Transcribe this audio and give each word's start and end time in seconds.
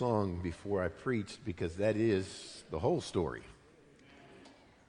song 0.00 0.40
before 0.42 0.82
I 0.82 0.88
preached 0.88 1.44
because 1.44 1.76
that 1.76 1.94
is 1.94 2.64
the 2.70 2.78
whole 2.78 3.02
story. 3.02 3.42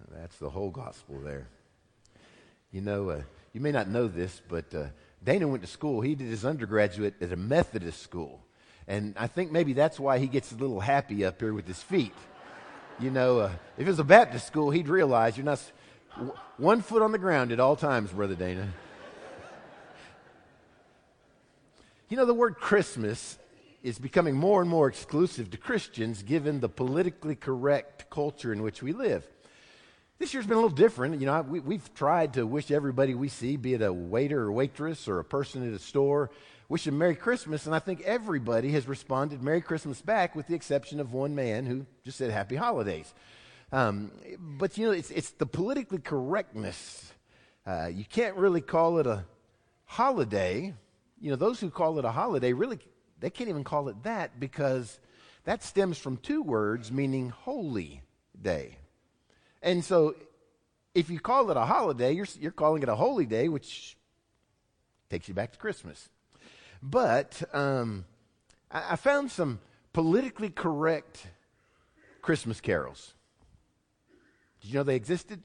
That's 0.10 0.38
the 0.38 0.50
whole 0.50 0.70
gospel 0.70 1.20
there. 1.22 1.50
You 2.72 2.80
know, 2.80 3.10
uh, 3.10 3.22
you 3.52 3.60
may 3.60 3.74
not 3.74 3.90
know 3.90 4.08
this, 4.08 4.42
but 4.48 4.74
uh, 4.74 4.86
Dana 5.22 5.50
went 5.50 5.64
to 5.64 5.70
school. 5.70 6.00
He 6.00 6.16
did 6.16 6.28
his 6.28 6.46
undergraduate 6.46 7.16
at 7.20 7.34
a 7.34 7.36
Methodist 7.36 8.02
school. 8.02 8.40
And 8.88 9.14
I 9.18 9.28
think 9.28 9.52
maybe 9.52 9.74
that's 9.74 10.00
why 10.00 10.18
he 10.18 10.28
gets 10.28 10.54
a 10.54 10.56
little 10.56 10.80
happy 10.80 11.26
up 11.26 11.42
here 11.42 11.54
with 11.54 11.68
his 11.68 11.84
feet. 11.84 12.16
You 12.98 13.12
know, 13.12 13.40
uh, 13.40 13.52
if 13.78 13.86
it 13.86 13.90
was 13.90 14.00
a 14.00 14.06
Baptist 14.06 14.48
school, 14.48 14.72
he'd 14.72 14.88
realize 14.88 15.36
you're 15.36 15.44
not 15.44 15.62
one 16.56 16.82
foot 16.82 17.02
on 17.02 17.12
the 17.12 17.20
ground 17.20 17.52
at 17.52 17.60
all 17.60 17.76
times, 17.76 18.12
Brother 18.14 18.36
Dana. 18.36 18.70
You 22.08 22.16
know, 22.16 22.26
the 22.26 22.34
word 22.34 22.56
Christmas 22.56 23.38
is 23.84 23.98
becoming 23.98 24.36
more 24.36 24.62
and 24.62 24.70
more 24.70 24.88
exclusive 24.88 25.50
to 25.52 25.58
Christians 25.58 26.22
given 26.24 26.60
the 26.60 26.70
politically 26.70 27.36
correct 27.36 28.10
culture 28.10 28.54
in 28.54 28.62
which 28.62 28.84
we 28.84 28.94
live. 28.94 29.26
This 30.20 30.36
year's 30.36 30.46
been 30.46 30.58
a 30.58 30.62
little 30.62 30.76
different. 30.76 31.20
You 31.20 31.26
know, 31.26 31.42
we, 31.42 31.76
have 31.76 31.94
tried 31.96 32.36
to 32.36 32.46
wish 32.46 32.70
everybody 32.70 33.16
we 33.16 33.28
see, 33.28 33.58
be 33.58 33.74
it 33.74 33.82
a 33.82 33.92
waiter 33.92 34.44
or 34.44 34.52
waitress 34.52 35.08
or 35.08 35.18
a 35.18 35.24
person 35.24 35.68
at 35.68 35.74
a 35.74 35.80
store, 35.80 36.30
wish 36.70 36.84
them 36.84 37.00
Merry 37.00 37.16
Christmas. 37.16 37.66
And 37.66 37.74
I 37.74 37.80
think 37.80 38.02
everybody 38.02 38.72
has 38.74 38.88
responded 38.88 39.42
Merry 39.42 39.62
Christmas 39.62 40.00
back, 40.00 40.36
with 40.36 40.46
the 40.46 40.54
exception 40.54 41.00
of 41.00 41.12
one 41.12 41.34
man 41.34 41.66
who 41.66 41.88
just 42.06 42.20
said 42.20 42.30
Happy 42.30 42.56
Holidays. 42.56 43.12
Um, 43.72 44.12
but, 44.38 44.78
you 44.78 44.86
know, 44.86 44.92
it's, 44.92 45.10
it's 45.10 45.32
the 45.32 45.48
politically 45.48 45.98
correctness. 45.98 47.12
Uh, 47.66 47.90
you 47.92 48.06
can't 48.06 48.36
really 48.36 48.62
call 48.62 49.00
it 49.00 49.08
a 49.08 49.26
holiday. 49.86 50.74
You 51.20 51.32
know, 51.32 51.36
those 51.36 51.60
who 51.60 51.72
call 51.72 51.98
it 51.98 52.06
a 52.06 52.12
holiday 52.12 52.54
really 52.54 52.80
they 53.22 53.30
can't 53.30 53.50
even 53.50 53.64
call 53.64 53.88
it 53.88 54.04
that 54.04 54.40
because 54.40 55.00
that 55.46 55.64
stems 55.64 55.98
from 55.98 56.18
two 56.18 56.42
words 56.42 56.92
meaning 56.92 57.30
holy 57.30 58.02
day. 58.40 58.78
And 59.62 59.86
so 59.86 60.16
if 60.94 61.10
you 61.10 61.20
call 61.20 61.50
it 61.52 61.58
a 61.58 61.66
holiday, 61.66 62.12
you're, 62.12 62.28
you're 62.40 62.52
calling 62.52 62.84
it 62.84 62.90
a 62.90 62.96
holy 62.96 63.26
day, 63.26 63.48
which 63.48 63.96
takes 65.10 65.28
you 65.28 65.34
back 65.34 65.52
to 65.54 65.58
Christmas. 65.58 66.10
But 66.82 67.42
um, 67.54 68.06
I, 68.70 68.94
I 68.94 68.96
found 68.96 69.32
some 69.32 69.60
politically 69.94 70.50
correct 70.50 71.28
Christmas 72.22 72.60
carols. 72.60 73.14
Did 74.62 74.72
you 74.72 74.76
know 74.76 74.84
they 74.84 74.96
existed? 74.96 75.42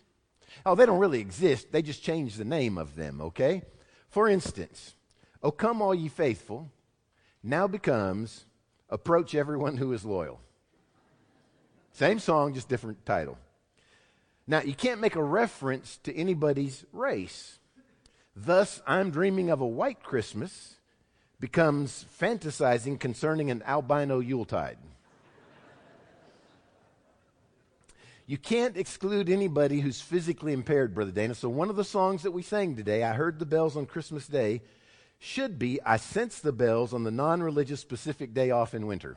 Oh, 0.65 0.75
they 0.75 0.87
don't 0.87 0.99
really 0.99 1.21
exist. 1.21 1.73
They 1.73 1.83
just 1.83 2.03
changed 2.03 2.39
the 2.39 2.45
name 2.45 2.79
of 2.79 2.97
them, 2.97 3.21
okay? 3.21 3.63
For 4.09 4.29
instance, 4.29 4.95
O 5.43 5.51
come 5.51 5.83
all 5.83 5.95
ye 5.95 6.09
faithful, 6.09 6.71
now 7.47 7.69
becomes 7.69 8.45
Approach 8.91 9.35
Everyone 9.35 9.77
Who 9.77 9.93
Is 9.93 10.05
Loyal. 10.05 10.41
Same 11.93 12.19
song, 12.19 12.55
just 12.55 12.69
different 12.69 13.07
title. 13.07 13.39
Now, 14.47 14.61
you 14.61 14.75
can't 14.75 15.01
make 15.01 15.17
a 15.17 15.23
reference 15.23 15.99
to 15.99 16.15
anybody's 16.15 16.85
race. 16.93 17.59
Thus, 18.35 18.83
I'm 18.87 19.11
dreaming 19.11 19.49
of 19.51 19.61
a 19.61 19.67
white 19.67 20.03
Christmas 20.03 20.75
becomes 21.39 22.05
fantasizing 22.21 22.99
concerning 22.99 23.51
an 23.51 23.63
albino 23.65 24.19
Yuletide. 24.21 24.79
You 28.27 28.39
can't 28.39 28.77
exclude 28.77 29.31
anybody 29.31 29.81
who's 29.81 30.01
physically 30.01 30.53
impaired, 30.53 30.95
Brother 30.95 31.13
Dana. 31.13 31.35
So, 31.37 31.49
one 31.49 31.71
of 31.71 31.77
the 31.77 31.85
songs 31.85 32.25
that 32.25 32.33
we 32.33 32.43
sang 32.43 32.75
today, 32.75 33.05
I 33.05 33.13
heard 33.15 33.39
the 33.39 33.47
bells 33.47 33.77
on 33.77 33.87
Christmas 33.87 34.27
Day, 34.27 34.63
should 35.19 35.59
be 35.59 35.81
I 35.85 35.97
sense 35.97 36.41
the 36.41 36.53
bells 36.53 36.93
on 36.93 37.05
the 37.05 37.11
non 37.11 37.43
religious 37.43 37.81
specific 37.81 38.35
day 38.35 38.51
off 38.51 38.75
in 38.75 38.87
winter. 38.87 39.17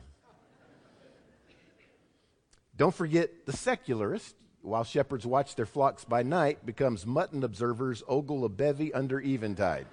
Don't 2.76 2.94
forget 2.94 3.44
the 3.44 3.52
secularist, 3.52 4.34
while 4.62 4.84
shepherds 4.84 5.26
watch 5.26 5.54
their 5.54 5.66
flocks 5.66 6.04
by 6.04 6.22
night, 6.22 6.64
becomes 6.64 7.04
mutton 7.04 7.44
observers 7.44 8.02
ogle 8.08 8.44
a 8.44 8.48
bevy 8.48 8.92
under 8.94 9.20
eventide. 9.20 9.86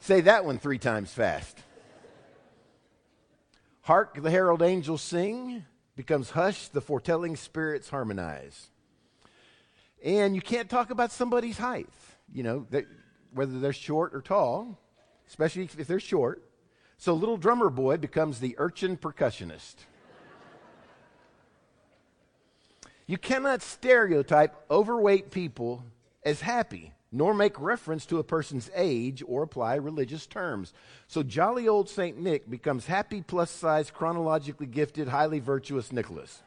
Say 0.00 0.22
that 0.22 0.44
one 0.44 0.58
three 0.58 0.78
times 0.78 1.12
fast. 1.12 1.58
Hark 3.82 4.20
the 4.22 4.30
herald 4.30 4.62
angels 4.62 5.02
sing 5.02 5.64
becomes 5.96 6.30
hush 6.30 6.68
the 6.68 6.80
foretelling 6.80 7.36
spirits 7.36 7.88
harmonize. 7.88 8.68
And 10.04 10.34
you 10.34 10.42
can't 10.42 10.68
talk 10.70 10.90
about 10.90 11.12
somebody's 11.12 11.58
height. 11.58 11.88
You 12.32 12.42
know, 12.42 12.66
whether 13.36 13.60
they're 13.60 13.72
short 13.72 14.14
or 14.14 14.20
tall, 14.20 14.78
especially 15.28 15.62
if 15.64 15.86
they're 15.86 16.00
short. 16.00 16.42
So 16.98 17.14
little 17.14 17.36
drummer 17.36 17.70
boy 17.70 17.98
becomes 17.98 18.40
the 18.40 18.54
urchin 18.58 18.96
percussionist. 18.96 19.74
you 23.06 23.18
cannot 23.18 23.62
stereotype 23.62 24.56
overweight 24.70 25.30
people 25.30 25.84
as 26.24 26.40
happy, 26.40 26.92
nor 27.12 27.34
make 27.34 27.60
reference 27.60 28.06
to 28.06 28.18
a 28.18 28.24
person's 28.24 28.70
age 28.74 29.22
or 29.26 29.42
apply 29.42 29.74
religious 29.76 30.26
terms. 30.26 30.72
So 31.06 31.22
jolly 31.22 31.68
old 31.68 31.88
St. 31.88 32.18
Nick 32.18 32.48
becomes 32.50 32.86
happy 32.86 33.20
plus 33.20 33.50
size, 33.50 33.90
chronologically 33.90 34.66
gifted, 34.66 35.08
highly 35.08 35.38
virtuous 35.38 35.92
Nicholas. 35.92 36.42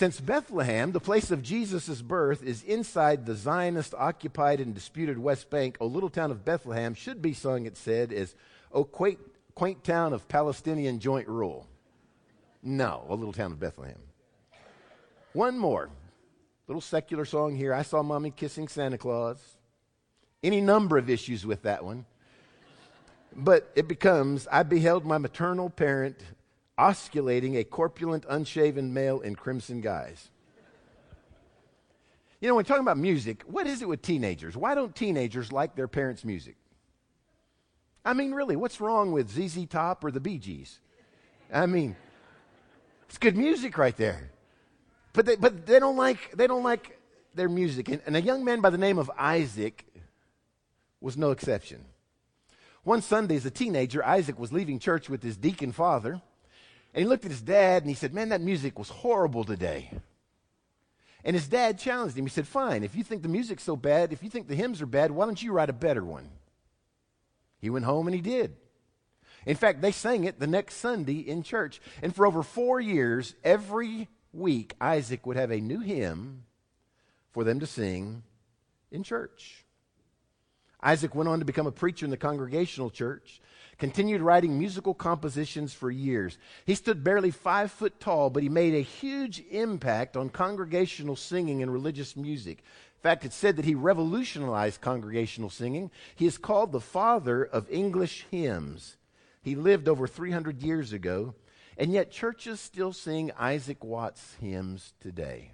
Since 0.00 0.18
Bethlehem, 0.18 0.92
the 0.92 0.98
place 0.98 1.30
of 1.30 1.42
Jesus' 1.42 2.00
birth, 2.00 2.42
is 2.42 2.62
inside 2.62 3.26
the 3.26 3.34
Zionist 3.34 3.92
occupied 3.92 4.58
and 4.58 4.74
disputed 4.74 5.18
West 5.18 5.50
Bank, 5.50 5.76
O 5.78 5.84
little 5.84 6.08
town 6.08 6.30
of 6.30 6.42
Bethlehem 6.42 6.94
should 6.94 7.20
be 7.20 7.34
sung, 7.34 7.66
it 7.66 7.76
said, 7.76 8.10
as 8.10 8.34
O 8.72 8.82
quaint, 8.82 9.18
quaint 9.54 9.84
town 9.84 10.14
of 10.14 10.26
Palestinian 10.26 11.00
joint 11.00 11.28
rule. 11.28 11.66
No, 12.62 13.04
a 13.10 13.14
little 13.14 13.34
town 13.34 13.52
of 13.52 13.60
Bethlehem. 13.60 13.98
One 15.34 15.58
more. 15.58 15.90
Little 16.66 16.80
secular 16.80 17.26
song 17.26 17.54
here. 17.54 17.74
I 17.74 17.82
saw 17.82 18.02
mommy 18.02 18.30
kissing 18.30 18.68
Santa 18.68 18.96
Claus. 18.96 19.58
Any 20.42 20.62
number 20.62 20.96
of 20.96 21.10
issues 21.10 21.44
with 21.44 21.60
that 21.64 21.84
one. 21.84 22.06
But 23.36 23.70
it 23.76 23.86
becomes 23.86 24.48
I 24.50 24.62
beheld 24.62 25.04
my 25.04 25.18
maternal 25.18 25.68
parent 25.68 26.16
osculating 26.80 27.58
a 27.58 27.64
corpulent, 27.64 28.24
unshaven 28.28 28.94
male 28.94 29.20
in 29.20 29.36
crimson 29.36 29.82
guise. 29.82 30.30
You 32.40 32.48
know, 32.48 32.54
when 32.54 32.64
talking 32.64 32.82
about 32.82 32.96
music, 32.96 33.42
what 33.42 33.66
is 33.66 33.82
it 33.82 33.88
with 33.88 34.00
teenagers? 34.00 34.56
Why 34.56 34.74
don't 34.74 34.96
teenagers 34.96 35.52
like 35.52 35.76
their 35.76 35.88
parents' 35.88 36.24
music? 36.24 36.56
I 38.02 38.14
mean, 38.14 38.32
really, 38.32 38.56
what's 38.56 38.80
wrong 38.80 39.12
with 39.12 39.28
ZZ 39.30 39.66
Top 39.66 40.02
or 40.02 40.10
the 40.10 40.20
Bee 40.20 40.38
Gees? 40.38 40.80
I 41.52 41.66
mean, 41.66 41.96
it's 43.08 43.18
good 43.18 43.36
music 43.36 43.76
right 43.76 43.96
there. 43.96 44.30
But 45.12 45.26
they, 45.26 45.36
but 45.36 45.66
they 45.66 45.80
don't 45.80 45.96
like 45.96 46.32
they 46.34 46.46
don't 46.46 46.62
like 46.62 46.98
their 47.34 47.48
music. 47.50 47.90
And, 47.90 48.00
and 48.06 48.16
a 48.16 48.22
young 48.22 48.42
man 48.42 48.62
by 48.62 48.70
the 48.70 48.78
name 48.78 48.98
of 48.98 49.10
Isaac 49.18 49.84
was 51.00 51.18
no 51.18 51.30
exception. 51.30 51.84
One 52.84 53.02
Sunday, 53.02 53.36
as 53.36 53.44
a 53.44 53.50
teenager, 53.50 54.02
Isaac 54.02 54.38
was 54.38 54.50
leaving 54.50 54.78
church 54.78 55.10
with 55.10 55.22
his 55.22 55.36
deacon 55.36 55.72
father. 55.72 56.22
And 56.92 57.02
he 57.02 57.08
looked 57.08 57.24
at 57.24 57.30
his 57.30 57.42
dad 57.42 57.82
and 57.82 57.90
he 57.90 57.94
said, 57.94 58.12
Man, 58.12 58.30
that 58.30 58.40
music 58.40 58.78
was 58.78 58.88
horrible 58.88 59.44
today. 59.44 59.90
And 61.24 61.36
his 61.36 61.48
dad 61.48 61.78
challenged 61.78 62.16
him. 62.16 62.24
He 62.24 62.30
said, 62.30 62.48
Fine, 62.48 62.82
if 62.82 62.96
you 62.96 63.04
think 63.04 63.22
the 63.22 63.28
music's 63.28 63.62
so 63.62 63.76
bad, 63.76 64.12
if 64.12 64.22
you 64.22 64.30
think 64.30 64.48
the 64.48 64.54
hymns 64.54 64.82
are 64.82 64.86
bad, 64.86 65.10
why 65.10 65.26
don't 65.26 65.42
you 65.42 65.52
write 65.52 65.70
a 65.70 65.74
better 65.74 66.04
one? 66.04 66.28
He 67.60 67.70
went 67.70 67.84
home 67.84 68.06
and 68.06 68.14
he 68.14 68.22
did. 68.22 68.56
In 69.46 69.56
fact, 69.56 69.80
they 69.80 69.92
sang 69.92 70.24
it 70.24 70.38
the 70.38 70.46
next 70.46 70.76
Sunday 70.76 71.20
in 71.20 71.42
church. 71.42 71.80
And 72.02 72.14
for 72.14 72.26
over 72.26 72.42
four 72.42 72.80
years, 72.80 73.34
every 73.44 74.08
week, 74.32 74.74
Isaac 74.80 75.26
would 75.26 75.36
have 75.36 75.50
a 75.50 75.60
new 75.60 75.80
hymn 75.80 76.44
for 77.30 77.44
them 77.44 77.60
to 77.60 77.66
sing 77.66 78.22
in 78.90 79.02
church. 79.02 79.64
Isaac 80.82 81.14
went 81.14 81.28
on 81.28 81.38
to 81.38 81.44
become 81.44 81.66
a 81.66 81.72
preacher 81.72 82.04
in 82.04 82.10
the 82.10 82.16
Congregational 82.16 82.90
Church 82.90 83.40
continued 83.80 84.20
writing 84.20 84.58
musical 84.58 84.92
compositions 84.92 85.72
for 85.72 85.90
years. 85.90 86.36
He 86.66 86.74
stood 86.74 87.02
barely 87.02 87.30
five 87.30 87.72
foot 87.72 87.98
tall, 87.98 88.28
but 88.28 88.42
he 88.42 88.48
made 88.50 88.74
a 88.74 88.82
huge 88.82 89.42
impact 89.50 90.16
on 90.18 90.28
congregational 90.28 91.16
singing 91.16 91.62
and 91.62 91.72
religious 91.72 92.14
music. 92.14 92.58
In 92.58 93.02
fact, 93.02 93.24
it's 93.24 93.34
said 93.34 93.56
that 93.56 93.64
he 93.64 93.74
revolutionized 93.74 94.82
congregational 94.82 95.48
singing. 95.48 95.90
He 96.14 96.26
is 96.26 96.36
called 96.36 96.70
the 96.70 96.80
father 96.80 97.42
of 97.42 97.70
English 97.70 98.26
hymns. 98.30 98.98
He 99.42 99.54
lived 99.54 99.88
over 99.88 100.06
300 100.06 100.62
years 100.62 100.92
ago, 100.92 101.34
and 101.78 101.90
yet 101.90 102.10
churches 102.10 102.60
still 102.60 102.92
sing 102.92 103.32
Isaac 103.38 103.82
Watts 103.82 104.36
hymns 104.42 104.92
today. 105.00 105.52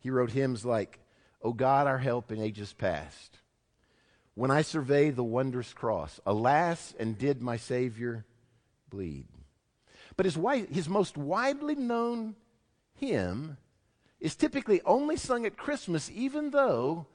He 0.00 0.10
wrote 0.10 0.32
hymns 0.32 0.64
like, 0.64 0.98
O 1.40 1.52
God, 1.52 1.86
our 1.86 1.98
help 1.98 2.32
in 2.32 2.42
ages 2.42 2.72
past 2.72 3.38
when 4.40 4.50
I 4.50 4.62
survey 4.62 5.10
the 5.10 5.22
wondrous 5.22 5.74
cross. 5.74 6.18
Alas, 6.24 6.94
and 6.98 7.18
did 7.18 7.42
my 7.42 7.58
Savior 7.58 8.24
bleed? 8.88 9.26
But 10.16 10.24
his, 10.24 10.38
his 10.72 10.88
most 10.88 11.18
widely 11.18 11.74
known 11.74 12.36
hymn 12.94 13.58
is 14.18 14.34
typically 14.34 14.80
only 14.86 15.18
sung 15.18 15.44
at 15.44 15.58
Christmas, 15.58 16.10
even 16.14 16.52
though 16.52 17.06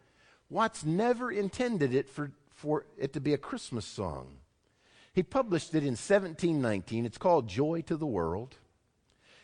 Watts 0.51 0.85
never 0.85 1.31
intended 1.31 1.95
it 1.95 2.07
for, 2.07 2.31
for 2.53 2.85
it 2.95 3.13
to 3.13 3.19
be 3.19 3.33
a 3.33 3.39
Christmas 3.39 3.87
song. 3.87 4.37
He 5.11 5.23
published 5.23 5.73
it 5.73 5.81
in 5.81 5.97
1719. 5.97 7.07
It's 7.07 7.17
called 7.17 7.47
Joy 7.47 7.81
to 7.87 7.97
the 7.97 8.05
World. 8.05 8.57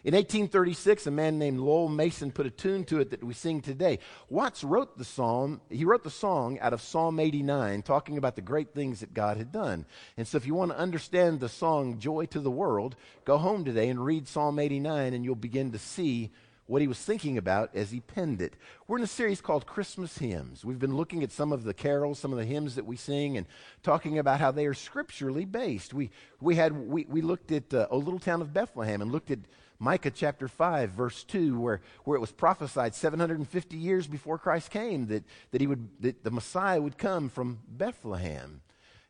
In 0.03 0.15
1836, 0.15 1.05
a 1.05 1.11
man 1.11 1.37
named 1.37 1.59
Lowell 1.59 1.87
Mason 1.87 2.31
put 2.31 2.47
a 2.47 2.49
tune 2.49 2.85
to 2.85 2.99
it 3.01 3.11
that 3.11 3.23
we 3.23 3.35
sing 3.35 3.61
today. 3.61 3.99
Watts 4.29 4.63
wrote 4.63 4.97
the 4.97 5.05
psalm, 5.05 5.61
he 5.69 5.85
wrote 5.85 6.03
the 6.03 6.09
song 6.09 6.57
out 6.59 6.73
of 6.73 6.81
Psalm 6.81 7.19
89, 7.19 7.83
talking 7.83 8.17
about 8.17 8.35
the 8.35 8.41
great 8.41 8.73
things 8.73 9.01
that 9.01 9.13
God 9.13 9.37
had 9.37 9.51
done. 9.51 9.85
And 10.17 10.27
so 10.27 10.37
if 10.37 10.47
you 10.47 10.55
want 10.55 10.71
to 10.71 10.77
understand 10.77 11.39
the 11.39 11.49
song 11.49 11.99
Joy 11.99 12.25
to 12.27 12.39
the 12.39 12.49
World, 12.49 12.95
go 13.25 13.37
home 13.37 13.63
today 13.63 13.89
and 13.89 14.03
read 14.03 14.27
Psalm 14.27 14.57
89 14.57 15.13
and 15.13 15.23
you'll 15.23 15.35
begin 15.35 15.71
to 15.73 15.77
see 15.77 16.31
what 16.65 16.81
he 16.81 16.87
was 16.87 16.97
thinking 16.97 17.37
about 17.37 17.75
as 17.75 17.91
he 17.91 17.99
penned 17.99 18.41
it. 18.41 18.55
We're 18.87 18.97
in 18.97 19.03
a 19.03 19.07
series 19.07 19.39
called 19.39 19.67
Christmas 19.67 20.17
Hymns. 20.17 20.65
We've 20.65 20.79
been 20.79 20.95
looking 20.95 21.21
at 21.21 21.31
some 21.31 21.51
of 21.51 21.63
the 21.63 21.75
carols, 21.75 22.17
some 22.17 22.31
of 22.31 22.39
the 22.39 22.45
hymns 22.45 22.73
that 22.73 22.87
we 22.87 22.95
sing, 22.95 23.37
and 23.37 23.45
talking 23.83 24.17
about 24.17 24.39
how 24.39 24.49
they 24.49 24.65
are 24.65 24.73
scripturally 24.73 25.45
based. 25.45 25.93
We, 25.93 26.09
we, 26.39 26.55
had, 26.55 26.71
we, 26.73 27.05
we 27.07 27.21
looked 27.21 27.51
at 27.51 27.71
uh, 27.71 27.87
Little 27.91 28.19
Town 28.19 28.41
of 28.41 28.51
Bethlehem 28.51 29.01
and 29.01 29.11
looked 29.11 29.29
at 29.29 29.39
Micah 29.81 30.11
chapter 30.11 30.47
5, 30.47 30.91
verse 30.91 31.23
2, 31.23 31.59
where, 31.59 31.81
where 32.03 32.15
it 32.15 32.19
was 32.19 32.31
prophesied 32.31 32.93
750 32.93 33.75
years 33.75 34.05
before 34.05 34.37
Christ 34.37 34.69
came 34.69 35.07
that, 35.07 35.23
that, 35.49 35.59
he 35.59 35.65
would, 35.65 35.89
that 36.01 36.23
the 36.23 36.29
Messiah 36.29 36.79
would 36.79 36.99
come 36.99 37.29
from 37.29 37.61
Bethlehem. 37.67 38.61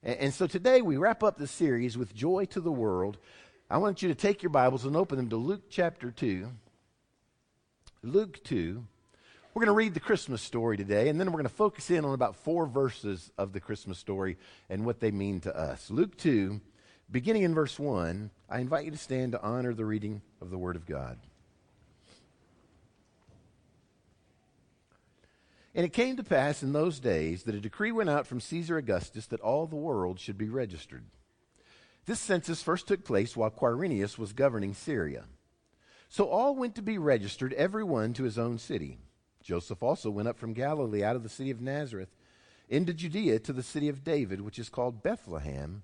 And, 0.01 0.17
and 0.17 0.33
so 0.33 0.47
today 0.47 0.81
we 0.81 0.95
wrap 0.95 1.23
up 1.23 1.37
the 1.37 1.45
series 1.45 1.97
with 1.97 2.15
Joy 2.15 2.45
to 2.45 2.61
the 2.61 2.71
World. 2.71 3.17
I 3.69 3.79
want 3.79 4.01
you 4.01 4.07
to 4.07 4.15
take 4.15 4.41
your 4.41 4.49
Bibles 4.49 4.85
and 4.85 4.95
open 4.95 5.17
them 5.17 5.27
to 5.31 5.35
Luke 5.35 5.63
chapter 5.69 6.09
2. 6.09 6.47
Luke 8.01 8.41
2. 8.45 8.81
We're 9.53 9.59
going 9.59 9.67
to 9.67 9.73
read 9.73 9.93
the 9.93 9.99
Christmas 9.99 10.41
story 10.41 10.77
today, 10.77 11.09
and 11.09 11.19
then 11.19 11.27
we're 11.27 11.33
going 11.33 11.43
to 11.43 11.49
focus 11.49 11.91
in 11.91 12.05
on 12.05 12.13
about 12.13 12.37
four 12.37 12.65
verses 12.65 13.29
of 13.37 13.51
the 13.51 13.59
Christmas 13.59 13.97
story 13.97 14.37
and 14.69 14.85
what 14.85 15.01
they 15.01 15.11
mean 15.11 15.41
to 15.41 15.53
us. 15.53 15.91
Luke 15.91 16.15
2, 16.15 16.61
beginning 17.11 17.43
in 17.43 17.53
verse 17.53 17.77
1, 17.77 18.31
I 18.49 18.59
invite 18.59 18.85
you 18.85 18.91
to 18.91 18.97
stand 18.97 19.33
to 19.33 19.41
honor 19.41 19.73
the 19.73 19.85
reading 19.85 20.21
of 20.41 20.49
the 20.49 20.57
Word 20.57 20.75
of 20.75 20.85
God. 20.85 21.19
And 25.73 25.85
it 25.85 25.93
came 25.93 26.17
to 26.17 26.23
pass 26.23 26.63
in 26.63 26.73
those 26.73 26.99
days 26.99 27.43
that 27.43 27.55
a 27.55 27.61
decree 27.61 27.91
went 27.91 28.09
out 28.09 28.27
from 28.27 28.41
Caesar 28.41 28.77
Augustus 28.77 29.25
that 29.27 29.39
all 29.39 29.67
the 29.67 29.75
world 29.75 30.19
should 30.19 30.37
be 30.37 30.49
registered. 30.49 31.05
This 32.05 32.19
census 32.19 32.61
first 32.61 32.87
took 32.87 33.05
place 33.05 33.37
while 33.37 33.51
Quirinius 33.51 34.17
was 34.17 34.33
governing 34.33 34.73
Syria. 34.73 35.25
So 36.09 36.27
all 36.27 36.55
went 36.55 36.75
to 36.75 36.81
be 36.81 36.97
registered, 36.97 37.53
every 37.53 37.85
one 37.85 38.13
to 38.13 38.23
his 38.23 38.37
own 38.37 38.57
city. 38.57 38.97
Joseph 39.41 39.81
also 39.81 40.09
went 40.09 40.27
up 40.27 40.37
from 40.37 40.53
Galilee 40.53 41.03
out 41.03 41.15
of 41.15 41.23
the 41.23 41.29
city 41.29 41.51
of 41.51 41.61
Nazareth 41.61 42.09
into 42.67 42.93
Judea 42.93 43.39
to 43.39 43.53
the 43.53 43.63
city 43.63 43.87
of 43.87 44.03
David, 44.03 44.41
which 44.41 44.59
is 44.59 44.67
called 44.67 45.03
Bethlehem 45.03 45.83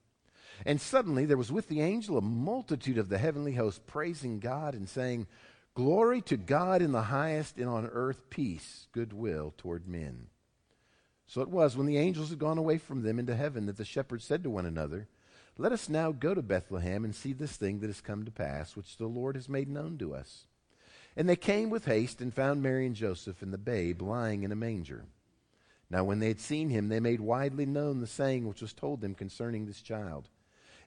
And 0.65 0.79
suddenly 0.79 1.25
there 1.25 1.37
was 1.37 1.51
with 1.51 1.67
the 1.67 1.81
angel 1.81 2.17
a 2.17 2.21
multitude 2.21 2.97
of 2.97 3.09
the 3.09 3.17
heavenly 3.17 3.53
host 3.53 3.87
praising 3.87 4.39
God 4.39 4.75
and 4.75 4.87
saying, 4.87 5.27
Glory 5.73 6.21
to 6.23 6.37
God 6.37 6.81
in 6.81 6.91
the 6.91 7.03
highest, 7.03 7.57
and 7.57 7.69
on 7.69 7.87
earth 7.87 8.29
peace, 8.29 8.87
goodwill 8.91 9.53
toward 9.57 9.87
men. 9.87 10.27
So 11.27 11.41
it 11.41 11.49
was 11.49 11.77
when 11.77 11.87
the 11.87 11.97
angels 11.97 12.29
had 12.29 12.39
gone 12.39 12.57
away 12.57 12.77
from 12.77 13.03
them 13.03 13.17
into 13.17 13.35
heaven 13.35 13.65
that 13.67 13.77
the 13.77 13.85
shepherds 13.85 14.25
said 14.25 14.43
to 14.43 14.49
one 14.49 14.65
another, 14.65 15.07
Let 15.57 15.71
us 15.71 15.87
now 15.87 16.11
go 16.11 16.33
to 16.33 16.41
Bethlehem 16.41 17.05
and 17.05 17.15
see 17.15 17.31
this 17.31 17.55
thing 17.55 17.79
that 17.79 17.87
has 17.87 18.01
come 18.01 18.25
to 18.25 18.31
pass, 18.31 18.75
which 18.75 18.97
the 18.97 19.07
Lord 19.07 19.35
has 19.35 19.47
made 19.47 19.69
known 19.69 19.97
to 19.99 20.13
us. 20.13 20.47
And 21.15 21.29
they 21.29 21.37
came 21.37 21.69
with 21.69 21.85
haste 21.85 22.19
and 22.19 22.33
found 22.33 22.61
Mary 22.61 22.85
and 22.85 22.95
Joseph 22.95 23.41
and 23.41 23.53
the 23.53 23.57
babe 23.57 24.01
lying 24.01 24.43
in 24.43 24.51
a 24.51 24.57
manger. 24.57 25.05
Now, 25.89 26.03
when 26.03 26.19
they 26.19 26.29
had 26.29 26.39
seen 26.41 26.69
him, 26.69 26.89
they 26.89 26.99
made 26.99 27.19
widely 27.21 27.65
known 27.65 27.99
the 27.99 28.07
saying 28.07 28.47
which 28.47 28.61
was 28.61 28.73
told 28.73 28.99
them 28.99 29.15
concerning 29.15 29.65
this 29.65 29.81
child. 29.81 30.29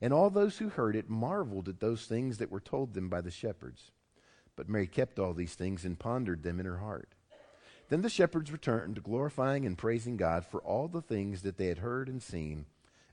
And 0.00 0.12
all 0.12 0.30
those 0.30 0.58
who 0.58 0.68
heard 0.68 0.96
it 0.96 1.08
marveled 1.08 1.68
at 1.68 1.80
those 1.80 2.06
things 2.06 2.38
that 2.38 2.50
were 2.50 2.60
told 2.60 2.94
them 2.94 3.08
by 3.08 3.20
the 3.20 3.30
shepherds. 3.30 3.90
But 4.56 4.68
Mary 4.68 4.86
kept 4.86 5.18
all 5.18 5.34
these 5.34 5.54
things 5.54 5.84
and 5.84 5.98
pondered 5.98 6.42
them 6.42 6.60
in 6.60 6.66
her 6.66 6.78
heart. 6.78 7.14
Then 7.88 8.02
the 8.02 8.08
shepherds 8.08 8.50
returned, 8.50 9.02
glorifying 9.02 9.66
and 9.66 9.76
praising 9.76 10.16
God 10.16 10.46
for 10.46 10.60
all 10.62 10.88
the 10.88 11.02
things 11.02 11.42
that 11.42 11.58
they 11.58 11.66
had 11.66 11.78
heard 11.78 12.08
and 12.08 12.22
seen 12.22 12.66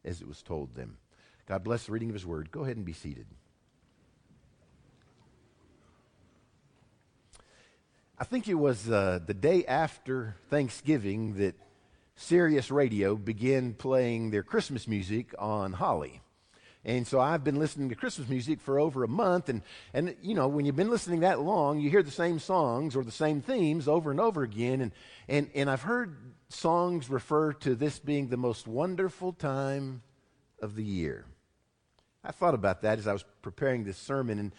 as 0.03 0.21
it 0.21 0.27
was 0.27 0.41
told 0.41 0.75
them. 0.75 0.97
God 1.47 1.63
bless 1.63 1.85
the 1.85 1.91
reading 1.91 2.09
of 2.09 2.15
his 2.15 2.25
word. 2.25 2.51
Go 2.51 2.63
ahead 2.63 2.77
and 2.77 2.85
be 2.85 2.93
seated. 2.93 3.27
I 8.17 8.23
think 8.23 8.47
it 8.47 8.53
was 8.53 8.89
uh, 8.89 9.19
the 9.25 9.33
day 9.33 9.65
after 9.65 10.35
Thanksgiving 10.49 11.35
that 11.37 11.55
Sirius 12.15 12.69
Radio 12.69 13.15
began 13.15 13.73
playing 13.73 14.29
their 14.29 14.43
Christmas 14.43 14.87
music 14.87 15.33
on 15.39 15.73
Holly. 15.73 16.20
And 16.83 17.05
so 17.05 17.19
I've 17.19 17.43
been 17.43 17.59
listening 17.59 17.89
to 17.89 17.95
Christmas 17.95 18.27
music 18.27 18.59
for 18.59 18.79
over 18.79 19.03
a 19.03 19.07
month. 19.07 19.49
And, 19.49 19.61
and, 19.93 20.15
you 20.21 20.33
know, 20.33 20.47
when 20.47 20.65
you've 20.65 20.75
been 20.75 20.89
listening 20.89 21.19
that 21.19 21.39
long, 21.39 21.79
you 21.79 21.91
hear 21.91 22.01
the 22.01 22.09
same 22.09 22.39
songs 22.39 22.95
or 22.95 23.03
the 23.03 23.11
same 23.11 23.41
themes 23.41 23.87
over 23.87 24.09
and 24.09 24.19
over 24.19 24.41
again. 24.41 24.81
And, 24.81 24.91
and, 25.27 25.49
and 25.53 25.69
I've 25.69 25.83
heard 25.83 26.17
songs 26.49 27.09
refer 27.09 27.53
to 27.53 27.75
this 27.75 27.99
being 27.99 28.29
the 28.29 28.37
most 28.37 28.67
wonderful 28.67 29.31
time 29.31 30.01
of 30.59 30.75
the 30.75 30.83
year. 30.83 31.25
I 32.23 32.31
thought 32.31 32.55
about 32.55 32.81
that 32.81 32.97
as 32.97 33.07
I 33.07 33.13
was 33.13 33.25
preparing 33.43 33.83
this 33.83 33.97
sermon. 33.97 34.39
And 34.39 34.51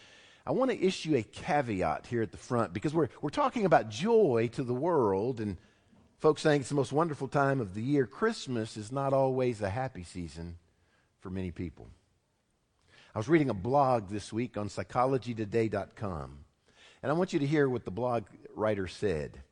I 0.46 0.52
want 0.52 0.70
to 0.70 0.80
issue 0.80 1.16
a 1.16 1.22
caveat 1.24 2.06
here 2.06 2.22
at 2.22 2.30
the 2.30 2.38
front 2.38 2.72
because 2.72 2.94
we're, 2.94 3.08
we're 3.20 3.30
talking 3.30 3.64
about 3.64 3.88
joy 3.88 4.48
to 4.52 4.62
the 4.62 4.74
world. 4.74 5.40
And 5.40 5.56
folks 6.20 6.42
saying 6.42 6.60
it's 6.60 6.68
the 6.68 6.76
most 6.76 6.92
wonderful 6.92 7.26
time 7.26 7.60
of 7.60 7.74
the 7.74 7.82
year. 7.82 8.06
Christmas 8.06 8.76
is 8.76 8.92
not 8.92 9.12
always 9.12 9.60
a 9.60 9.70
happy 9.70 10.04
season 10.04 10.58
for 11.18 11.28
many 11.28 11.50
people. 11.50 11.88
I 13.14 13.18
was 13.18 13.28
reading 13.28 13.50
a 13.50 13.54
blog 13.54 14.08
this 14.08 14.32
week 14.32 14.56
on 14.56 14.70
psychologytoday.com, 14.70 16.38
and 17.02 17.12
I 17.12 17.14
want 17.14 17.34
you 17.34 17.40
to 17.40 17.46
hear 17.46 17.68
what 17.68 17.84
the 17.84 17.90
blog 17.90 18.24
writer 18.54 18.88
said. 18.88 19.42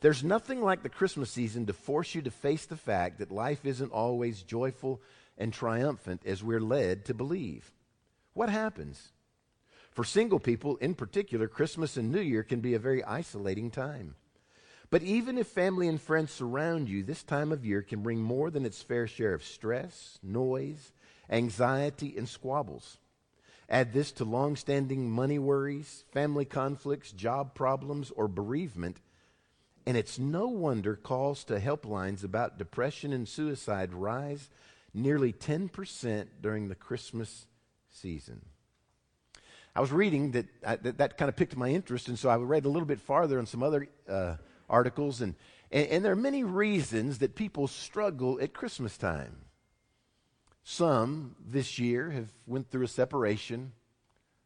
There's 0.00 0.24
nothing 0.24 0.60
like 0.60 0.82
the 0.82 0.88
Christmas 0.88 1.30
season 1.30 1.66
to 1.66 1.72
force 1.72 2.16
you 2.16 2.22
to 2.22 2.32
face 2.32 2.66
the 2.66 2.76
fact 2.76 3.20
that 3.20 3.30
life 3.30 3.64
isn't 3.64 3.92
always 3.92 4.42
joyful 4.42 5.00
and 5.38 5.52
triumphant 5.52 6.22
as 6.26 6.42
we're 6.42 6.60
led 6.60 7.04
to 7.04 7.14
believe. 7.14 7.70
What 8.32 8.48
happens? 8.48 9.12
For 9.92 10.02
single 10.02 10.40
people 10.40 10.76
in 10.78 10.96
particular, 10.96 11.46
Christmas 11.46 11.96
and 11.96 12.10
New 12.10 12.20
Year 12.20 12.42
can 12.42 12.58
be 12.58 12.74
a 12.74 12.80
very 12.80 13.04
isolating 13.04 13.70
time. 13.70 14.16
But 14.90 15.04
even 15.04 15.38
if 15.38 15.46
family 15.46 15.86
and 15.86 16.00
friends 16.00 16.32
surround 16.32 16.88
you, 16.88 17.04
this 17.04 17.22
time 17.22 17.52
of 17.52 17.64
year 17.64 17.80
can 17.80 18.02
bring 18.02 18.18
more 18.20 18.50
than 18.50 18.66
its 18.66 18.82
fair 18.82 19.06
share 19.06 19.34
of 19.34 19.44
stress, 19.44 20.18
noise, 20.20 20.92
anxiety, 21.30 22.16
and 22.18 22.28
squabbles. 22.28 22.98
Add 23.68 23.92
this 23.92 24.12
to 24.12 24.24
long-standing 24.24 25.10
money 25.10 25.38
worries, 25.38 26.04
family 26.12 26.44
conflicts, 26.44 27.12
job 27.12 27.54
problems, 27.54 28.10
or 28.10 28.28
bereavement, 28.28 28.98
and 29.86 29.96
it's 29.96 30.18
no 30.18 30.48
wonder 30.48 30.96
calls 30.96 31.44
to 31.44 31.60
helplines 31.60 32.24
about 32.24 32.58
depression 32.58 33.12
and 33.12 33.28
suicide 33.28 33.92
rise 33.92 34.48
nearly 34.94 35.32
10% 35.32 36.26
during 36.40 36.68
the 36.68 36.74
Christmas 36.74 37.46
season. 37.90 38.42
I 39.76 39.80
was 39.80 39.90
reading 39.90 40.30
that 40.32 40.46
I, 40.64 40.76
that, 40.76 40.98
that, 40.98 41.18
kind 41.18 41.28
of 41.28 41.34
piqued 41.34 41.56
my 41.56 41.68
interest, 41.68 42.08
and 42.08 42.18
so 42.18 42.28
I 42.28 42.36
read 42.36 42.64
a 42.64 42.68
little 42.68 42.86
bit 42.86 43.00
farther 43.00 43.38
on 43.38 43.46
some 43.46 43.62
other 43.62 43.88
uh, 44.08 44.36
articles, 44.70 45.20
and, 45.20 45.34
and, 45.72 45.88
and 45.88 46.04
there 46.04 46.12
are 46.12 46.16
many 46.16 46.44
reasons 46.44 47.18
that 47.18 47.34
people 47.34 47.66
struggle 47.66 48.38
at 48.40 48.52
Christmas 48.52 48.96
time. 48.96 49.36
Some 50.64 51.36
this 51.46 51.78
year 51.78 52.10
have 52.10 52.28
went 52.46 52.70
through 52.70 52.84
a 52.84 52.88
separation 52.88 53.72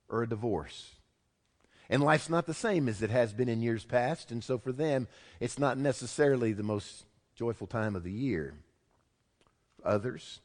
or 0.09 0.23
a 0.23 0.29
divorce. 0.29 0.97
And 1.89 2.03
life's 2.03 2.29
not 2.29 2.47
the 2.47 2.53
same 2.53 2.89
as 2.89 3.03
it 3.03 3.11
has 3.11 3.33
been 3.33 3.49
in 3.49 3.63
years 3.63 3.85
past, 3.85 4.31
and 4.31 4.43
so 4.45 4.59
for 4.59 4.73
them, 4.73 5.07
it's 5.41 5.59
not 5.59 5.79
necessarily 5.79 6.53
the 6.53 6.63
most 6.63 7.05
joyful 7.35 7.67
time 7.67 7.97
of 7.97 8.03
the 8.03 8.13
year. 8.13 8.55
Others, 9.85 10.41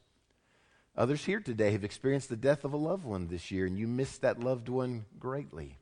others 0.96 1.24
here 1.24 1.40
today 1.40 1.72
have 1.72 1.84
experienced 1.84 2.28
the 2.28 2.36
death 2.36 2.64
of 2.64 2.72
a 2.72 2.78
loved 2.78 3.04
one 3.04 3.26
this 3.26 3.50
year, 3.50 3.66
and 3.66 3.76
you 3.76 3.88
missed 3.88 4.22
that 4.22 4.40
loved 4.40 4.68
one 4.68 5.04
greatly. 5.18 5.76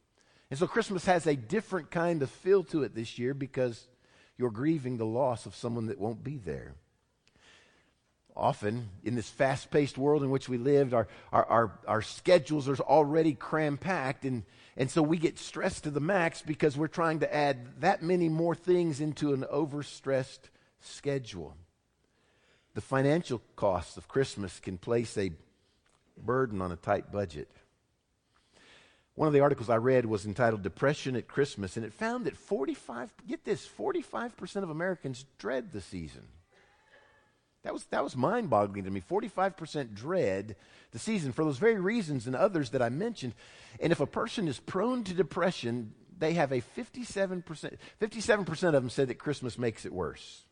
And 0.50 0.58
so 0.58 0.66
Christmas 0.66 1.04
has 1.04 1.26
a 1.26 1.36
different 1.36 1.90
kind 1.90 2.22
of 2.22 2.30
feel 2.30 2.64
to 2.64 2.82
it 2.82 2.94
this 2.94 3.18
year 3.18 3.34
because 3.34 3.86
you're 4.38 4.50
grieving 4.50 4.96
the 4.96 5.06
loss 5.06 5.46
of 5.46 5.54
someone 5.54 5.86
that 5.86 6.00
won't 6.00 6.24
be 6.24 6.38
there. 6.38 6.74
Often, 8.36 8.88
in 9.04 9.14
this 9.14 9.28
fast 9.28 9.70
paced 9.70 9.98
world 9.98 10.22
in 10.22 10.30
which 10.30 10.48
we 10.48 10.56
lived, 10.56 10.94
our, 10.94 11.06
our, 11.32 11.44
our, 11.46 11.78
our 11.86 12.02
schedules 12.02 12.68
are 12.68 12.76
already 12.76 13.34
cram 13.34 13.76
packed, 13.76 14.24
and, 14.24 14.44
and 14.76 14.90
so 14.90 15.02
we 15.02 15.18
get 15.18 15.38
stressed 15.38 15.84
to 15.84 15.90
the 15.90 16.00
max 16.00 16.40
because 16.40 16.76
we're 16.76 16.86
trying 16.86 17.20
to 17.20 17.34
add 17.34 17.80
that 17.80 18.02
many 18.02 18.30
more 18.30 18.54
things 18.54 19.00
into 19.00 19.34
an 19.34 19.44
overstressed 19.52 20.48
schedule. 20.80 21.54
The 22.74 22.80
financial 22.80 23.42
costs 23.54 23.98
of 23.98 24.08
Christmas 24.08 24.60
can 24.60 24.78
place 24.78 25.18
a 25.18 25.32
burden 26.16 26.62
on 26.62 26.72
a 26.72 26.76
tight 26.76 27.12
budget. 27.12 27.50
One 29.14 29.28
of 29.28 29.34
the 29.34 29.40
articles 29.40 29.68
I 29.68 29.76
read 29.76 30.06
was 30.06 30.24
entitled 30.24 30.62
Depression 30.62 31.16
at 31.16 31.28
Christmas, 31.28 31.76
and 31.76 31.84
it 31.84 31.92
found 31.92 32.24
that 32.24 32.36
45, 32.36 33.12
get 33.28 33.44
this, 33.44 33.68
45% 33.68 34.62
of 34.62 34.70
Americans 34.70 35.26
dread 35.36 35.70
the 35.70 35.82
season. 35.82 36.22
That 37.62 37.72
was, 37.72 37.84
that 37.86 38.02
was 38.02 38.16
mind 38.16 38.50
boggling 38.50 38.84
to 38.84 38.90
me. 38.90 39.00
45% 39.00 39.94
dread 39.94 40.56
the 40.90 40.98
season 40.98 41.32
for 41.32 41.44
those 41.44 41.58
very 41.58 41.78
reasons 41.78 42.26
and 42.26 42.34
others 42.34 42.70
that 42.70 42.82
I 42.82 42.88
mentioned. 42.88 43.34
And 43.80 43.92
if 43.92 44.00
a 44.00 44.06
person 44.06 44.48
is 44.48 44.58
prone 44.58 45.04
to 45.04 45.14
depression, 45.14 45.92
they 46.18 46.34
have 46.34 46.52
a 46.52 46.60
57%, 46.60 47.44
57% 48.00 48.62
of 48.64 48.72
them 48.72 48.90
said 48.90 49.08
that 49.08 49.18
Christmas 49.18 49.58
makes 49.58 49.84
it 49.84 49.92
worse. 49.92 50.42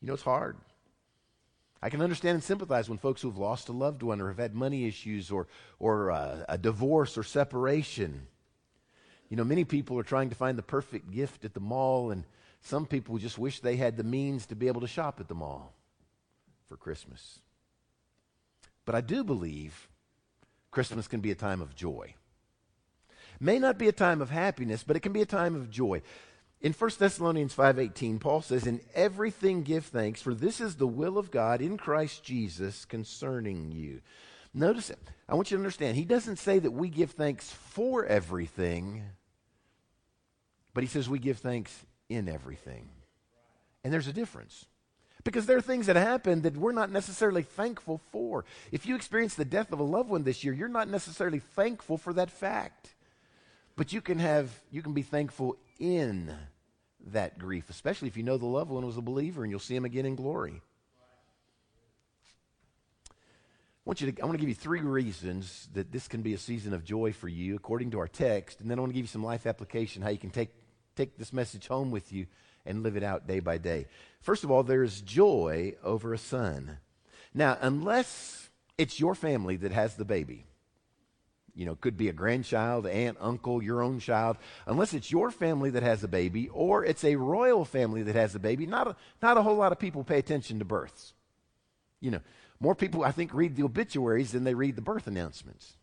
You 0.00 0.08
know, 0.08 0.14
it's 0.14 0.22
hard. 0.22 0.56
I 1.82 1.88
can 1.88 2.02
understand 2.02 2.34
and 2.34 2.44
sympathize 2.44 2.88
when 2.88 2.98
folks 2.98 3.22
who've 3.22 3.38
lost 3.38 3.68
a 3.68 3.72
loved 3.72 4.02
one 4.02 4.20
or 4.20 4.28
have 4.28 4.38
had 4.38 4.54
money 4.54 4.86
issues 4.86 5.30
or, 5.30 5.46
or 5.78 6.10
uh, 6.10 6.44
a 6.48 6.58
divorce 6.58 7.16
or 7.16 7.22
separation. 7.22 8.26
You 9.30 9.36
know, 9.36 9.44
many 9.44 9.64
people 9.64 9.98
are 9.98 10.02
trying 10.02 10.28
to 10.30 10.36
find 10.36 10.58
the 10.58 10.62
perfect 10.62 11.10
gift 11.10 11.44
at 11.44 11.54
the 11.54 11.60
mall, 11.60 12.10
and 12.10 12.24
some 12.62 12.86
people 12.86 13.18
just 13.18 13.38
wish 13.38 13.60
they 13.60 13.76
had 13.76 13.96
the 13.96 14.04
means 14.04 14.46
to 14.46 14.54
be 14.54 14.68
able 14.68 14.80
to 14.82 14.86
shop 14.86 15.20
at 15.20 15.28
the 15.28 15.34
mall 15.34 15.74
for 16.66 16.76
Christmas. 16.76 17.40
But 18.84 18.94
I 18.94 19.00
do 19.00 19.24
believe 19.24 19.88
Christmas 20.70 21.08
can 21.08 21.20
be 21.20 21.30
a 21.30 21.36
time 21.36 21.60
of 21.60 21.74
joy. 21.74 22.14
May 23.40 23.58
not 23.58 23.78
be 23.78 23.88
a 23.88 23.92
time 23.92 24.20
of 24.20 24.30
happiness, 24.30 24.84
but 24.84 24.96
it 24.96 25.00
can 25.00 25.12
be 25.12 25.22
a 25.22 25.26
time 25.26 25.54
of 25.54 25.70
joy. 25.70 26.02
In 26.60 26.74
1 26.74 26.98
Thessalonians 26.98 27.54
5:18, 27.54 28.18
Paul 28.18 28.42
says, 28.42 28.66
"In 28.66 28.80
everything 28.94 29.62
give 29.62 29.86
thanks, 29.86 30.20
for 30.20 30.34
this 30.34 30.60
is 30.60 30.76
the 30.76 30.86
will 30.86 31.16
of 31.16 31.30
God 31.30 31.62
in 31.62 31.78
Christ 31.78 32.22
Jesus 32.22 32.84
concerning 32.84 33.72
you." 33.72 34.02
Notice 34.52 34.90
it. 34.90 34.98
I 35.28 35.34
want 35.34 35.50
you 35.50 35.56
to 35.56 35.60
understand, 35.60 35.96
he 35.96 36.04
doesn't 36.04 36.36
say 36.36 36.58
that 36.58 36.72
we 36.72 36.90
give 36.90 37.12
thanks 37.12 37.50
for 37.50 38.04
everything, 38.04 39.04
but 40.74 40.82
he 40.82 40.88
says 40.88 41.08
we 41.08 41.18
give 41.18 41.38
thanks 41.38 41.86
in 42.10 42.28
everything. 42.28 42.90
And 43.82 43.92
there's 43.92 44.08
a 44.08 44.12
difference. 44.12 44.66
Because 45.24 45.46
there 45.46 45.56
are 45.56 45.62
things 45.62 45.86
that 45.86 45.96
happen 45.96 46.42
that 46.42 46.56
we're 46.56 46.72
not 46.72 46.90
necessarily 46.90 47.42
thankful 47.42 48.00
for. 48.10 48.44
If 48.72 48.86
you 48.86 48.94
experience 48.94 49.34
the 49.34 49.44
death 49.44 49.72
of 49.72 49.78
a 49.78 49.84
loved 49.84 50.10
one 50.10 50.24
this 50.24 50.44
year, 50.44 50.52
you're 50.52 50.68
not 50.68 50.88
necessarily 50.88 51.38
thankful 51.38 51.98
for 51.98 52.12
that 52.14 52.30
fact. 52.30 52.94
But 53.76 53.92
you 53.92 54.00
can 54.00 54.18
have 54.18 54.50
you 54.70 54.82
can 54.82 54.92
be 54.92 55.02
thankful 55.02 55.56
in 55.78 56.34
that 57.06 57.38
grief, 57.38 57.70
especially 57.70 58.08
if 58.08 58.16
you 58.16 58.22
know 58.22 58.36
the 58.36 58.46
loved 58.46 58.70
one 58.70 58.84
was 58.84 58.96
a 58.96 59.02
believer 59.02 59.42
and 59.42 59.50
you'll 59.50 59.60
see 59.60 59.76
him 59.76 59.84
again 59.84 60.06
in 60.06 60.14
glory. 60.14 60.60
I 63.08 63.88
want, 63.90 64.00
you 64.02 64.12
to, 64.12 64.22
I 64.22 64.26
want 64.26 64.36
to 64.36 64.40
give 64.40 64.48
you 64.48 64.54
three 64.54 64.82
reasons 64.82 65.68
that 65.72 65.90
this 65.90 66.06
can 66.06 66.20
be 66.22 66.34
a 66.34 66.38
season 66.38 66.74
of 66.74 66.84
joy 66.84 67.12
for 67.12 67.28
you 67.28 67.56
according 67.56 67.90
to 67.92 67.98
our 67.98 68.06
text, 68.06 68.60
and 68.60 68.70
then 68.70 68.78
I 68.78 68.80
want 68.80 68.90
to 68.90 68.94
give 68.94 69.04
you 69.04 69.08
some 69.08 69.24
life 69.24 69.46
application, 69.46 70.02
how 70.02 70.10
you 70.10 70.18
can 70.18 70.30
take 70.30 70.59
take 71.00 71.16
this 71.16 71.32
message 71.32 71.66
home 71.66 71.90
with 71.90 72.12
you 72.12 72.26
and 72.66 72.82
live 72.82 72.96
it 72.96 73.02
out 73.02 73.26
day 73.26 73.40
by 73.40 73.58
day. 73.58 73.86
First 74.20 74.44
of 74.44 74.50
all, 74.50 74.62
there's 74.62 75.00
joy 75.00 75.74
over 75.82 76.12
a 76.12 76.18
son. 76.18 76.78
Now, 77.32 77.56
unless 77.60 78.50
it's 78.76 79.00
your 79.00 79.14
family 79.14 79.56
that 79.56 79.72
has 79.72 79.94
the 79.96 80.04
baby, 80.04 80.46
you 81.54 81.64
know, 81.64 81.74
could 81.74 81.96
be 81.96 82.08
a 82.08 82.12
grandchild, 82.12 82.86
aunt, 82.86 83.16
uncle, 83.20 83.62
your 83.62 83.82
own 83.82 83.98
child, 83.98 84.36
unless 84.66 84.94
it's 84.94 85.10
your 85.10 85.30
family 85.30 85.70
that 85.70 85.82
has 85.82 86.04
a 86.04 86.08
baby 86.08 86.48
or 86.50 86.84
it's 86.84 87.04
a 87.04 87.16
royal 87.16 87.64
family 87.64 88.02
that 88.02 88.14
has 88.14 88.34
a 88.34 88.38
baby, 88.38 88.66
not 88.66 88.88
a, 88.88 88.96
not 89.22 89.38
a 89.38 89.42
whole 89.42 89.56
lot 89.56 89.72
of 89.72 89.78
people 89.78 90.04
pay 90.04 90.18
attention 90.18 90.58
to 90.58 90.64
births. 90.64 91.14
You 92.00 92.10
know, 92.12 92.20
more 92.60 92.74
people, 92.74 93.04
I 93.04 93.10
think, 93.10 93.32
read 93.32 93.56
the 93.56 93.64
obituaries 93.64 94.32
than 94.32 94.44
they 94.44 94.54
read 94.54 94.76
the 94.76 94.82
birth 94.82 95.06
announcements. 95.06 95.74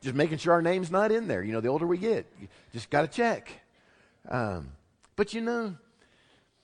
Just 0.00 0.16
making 0.16 0.38
sure 0.38 0.54
our 0.54 0.62
name's 0.62 0.90
not 0.90 1.12
in 1.12 1.28
there. 1.28 1.42
You 1.44 1.52
know, 1.52 1.60
the 1.60 1.68
older 1.68 1.86
we 1.86 1.98
get, 1.98 2.26
just 2.72 2.90
got 2.90 3.02
to 3.02 3.08
check. 3.08 3.61
Um, 4.28 4.72
but 5.16 5.34
you 5.34 5.40
know, 5.40 5.76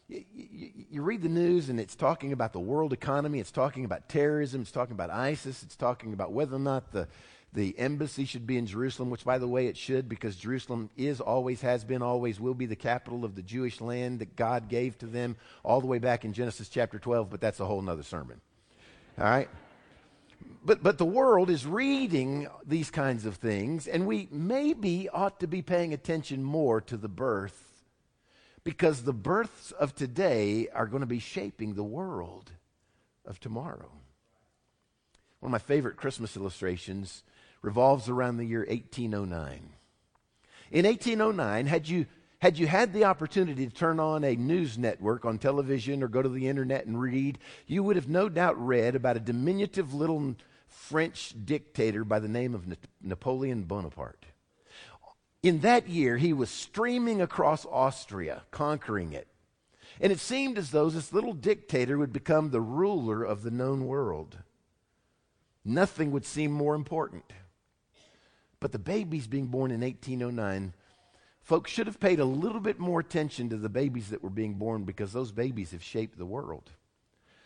you, 0.09 0.25
you, 0.33 0.71
you, 0.91 1.03
read 1.03 1.23
the 1.23 1.29
news 1.29 1.69
and 1.69 1.79
it's 1.79 1.95
talking 1.95 2.33
about 2.33 2.53
the 2.53 2.61
world 2.61 2.93
economy, 2.93 3.41
it's 3.41 3.51
talking 3.51 3.85
about 3.85 4.09
terrorism, 4.09 4.63
it's 4.63 4.71
talking 4.71 4.93
about 4.93 5.11
ISIS, 5.11 5.63
it's 5.63 5.77
talking 5.77 6.13
about 6.13 6.33
whether 6.33 6.57
or 6.57 6.61
not 6.61 6.93
the, 6.93 7.09
the 7.53 7.79
embassy 7.79 8.25
should 8.25 8.47
be 8.47 8.57
in 8.57 8.67
Jerusalem, 8.67 9.11
which, 9.11 9.25
by 9.25 9.39
the 9.39 9.49
way, 9.49 9.67
it 9.67 9.77
should 9.77 10.09
because 10.09 10.37
Jerusalem 10.37 10.89
is, 10.97 11.21
always 11.21 11.61
has 11.63 11.85
been, 11.85 12.03
always 12.03 12.41
will 12.41 12.55
be 12.55 12.67
the 12.67 12.77
capital 12.77 13.25
of 13.25 13.35
the 13.35 13.43
Jewish 13.43 13.81
land 13.81 14.21
that 14.21 14.37
God 14.37 14.69
gave 14.69 14.97
to 14.99 15.07
them 15.07 15.37
all 15.63 15.81
the 15.81 15.87
way 15.87 15.99
back 15.99 16.25
in 16.25 16.33
Genesis 16.33 16.69
chapter 16.69 16.99
12, 16.99 17.29
but 17.29 17.41
that's 17.41 17.61
a 17.61 17.67
whole 17.67 17.87
other 17.89 18.03
sermon. 18.03 18.41
All 19.19 19.25
right? 19.25 19.49
But, 20.65 20.83
but 20.83 20.99
the 20.99 21.07
world 21.07 21.51
is 21.51 21.67
reading 21.67 22.49
these 22.67 22.91
kinds 22.91 23.25
of 23.25 23.37
things, 23.37 23.87
and 23.87 24.07
we 24.07 24.29
maybe 24.31 25.09
ought 25.09 25.41
to 25.41 25.47
be 25.47 25.63
paying 25.63 25.95
attention 25.95 26.45
more 26.45 26.81
to 26.83 26.97
the 26.97 27.09
birth 27.09 27.65
because 28.65 29.03
the 29.03 29.15
births 29.15 29.73
of 29.73 29.95
today 29.95 30.69
are 30.75 30.87
going 30.87 31.01
to 31.01 31.07
be 31.07 31.21
shaping 31.21 31.75
the 31.75 31.83
world 31.83 32.53
of 33.25 33.41
tomorrow. 33.41 33.91
One 35.41 35.49
of 35.49 35.53
my 35.53 35.59
favorite 35.59 35.97
Christmas 35.97 36.37
illustrations 36.37 37.23
revolves 37.63 38.09
around 38.09 38.37
the 38.37 38.45
year 38.45 38.67
1809. 38.69 39.71
In 40.71 40.85
1809, 40.85 41.67
had 41.67 41.89
you 41.89 42.07
had 42.41 42.59
you 42.59 42.67
had 42.67 42.93
the 42.93 43.05
opportunity 43.05 43.67
to 43.67 43.75
turn 43.75 43.99
on 43.99 44.23
a 44.23 44.37
news 44.37 44.79
network 44.79 45.25
on 45.25 45.39
television 45.39 46.03
or 46.03 46.09
go 46.09 46.23
to 46.23 46.29
the 46.29 46.47
internet 46.47 46.87
and 46.87 47.01
read, 47.01 47.39
you 47.67 47.83
would 47.83 47.97
have 47.97 48.09
no 48.09 48.29
doubt 48.29 48.65
read 48.65 48.95
about 48.95 49.17
a 49.17 49.21
diminutive 49.21 49.93
little 49.93 50.37
French 50.69 51.35
dictator 51.45 52.05
by 52.05 52.21
the 52.21 52.29
name 52.29 52.55
of 52.55 52.77
Napoleon 53.03 53.65
Bonaparte. 53.65 54.27
In 55.43 55.61
that 55.61 55.89
year, 55.89 56.17
he 56.17 56.33
was 56.33 56.51
streaming 56.51 57.21
across 57.21 57.67
Austria, 57.67 58.43
conquering 58.51 59.13
it. 59.13 59.29
And 60.01 60.13
it 60.13 60.21
seemed 60.21 60.59
as 60.59 60.71
though 60.71 60.91
this 60.91 61.13
little 61.13 61.33
dictator 61.33 61.99
would 61.99 62.13
become 62.13 62.51
the 62.51 62.61
ruler 62.61 63.25
of 63.25 63.43
the 63.43 63.51
known 63.51 63.87
world. 63.87 64.39
Nothing 65.65 66.13
would 66.13 66.25
seem 66.25 66.53
more 66.53 66.77
important. 66.77 67.33
But 68.61 68.73
the 68.73 68.79
babies 68.79 69.27
being 69.27 69.47
born 69.47 69.71
in 69.71 69.81
1809 69.81 70.73
Folks 71.49 71.71
should 71.71 71.87
have 71.87 71.99
paid 71.99 72.21
a 72.21 72.27
little 72.27 72.61
bit 72.61 72.79
more 72.79 73.01
attention 73.01 73.49
to 73.49 73.57
the 73.57 73.71
babies 73.71 74.11
that 74.11 74.23
were 74.23 74.29
being 74.29 74.53
born 74.53 74.85
because 74.85 75.15
those 75.15 75.33
babies 75.33 75.71
have 75.71 75.83
shaped 75.83 76.19
the 76.19 76.27
world. 76.27 76.73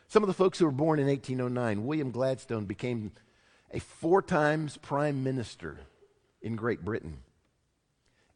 Some 0.08 0.24
of 0.24 0.26
the 0.26 0.34
folks 0.34 0.58
who 0.58 0.64
were 0.64 0.72
born 0.72 0.98
in 0.98 1.06
1809, 1.06 1.86
William 1.86 2.10
Gladstone 2.10 2.64
became 2.64 3.12
a 3.70 3.78
four 3.78 4.20
times 4.20 4.76
prime 4.76 5.22
minister 5.22 5.78
in 6.40 6.56
Great 6.56 6.84
Britain. 6.84 7.18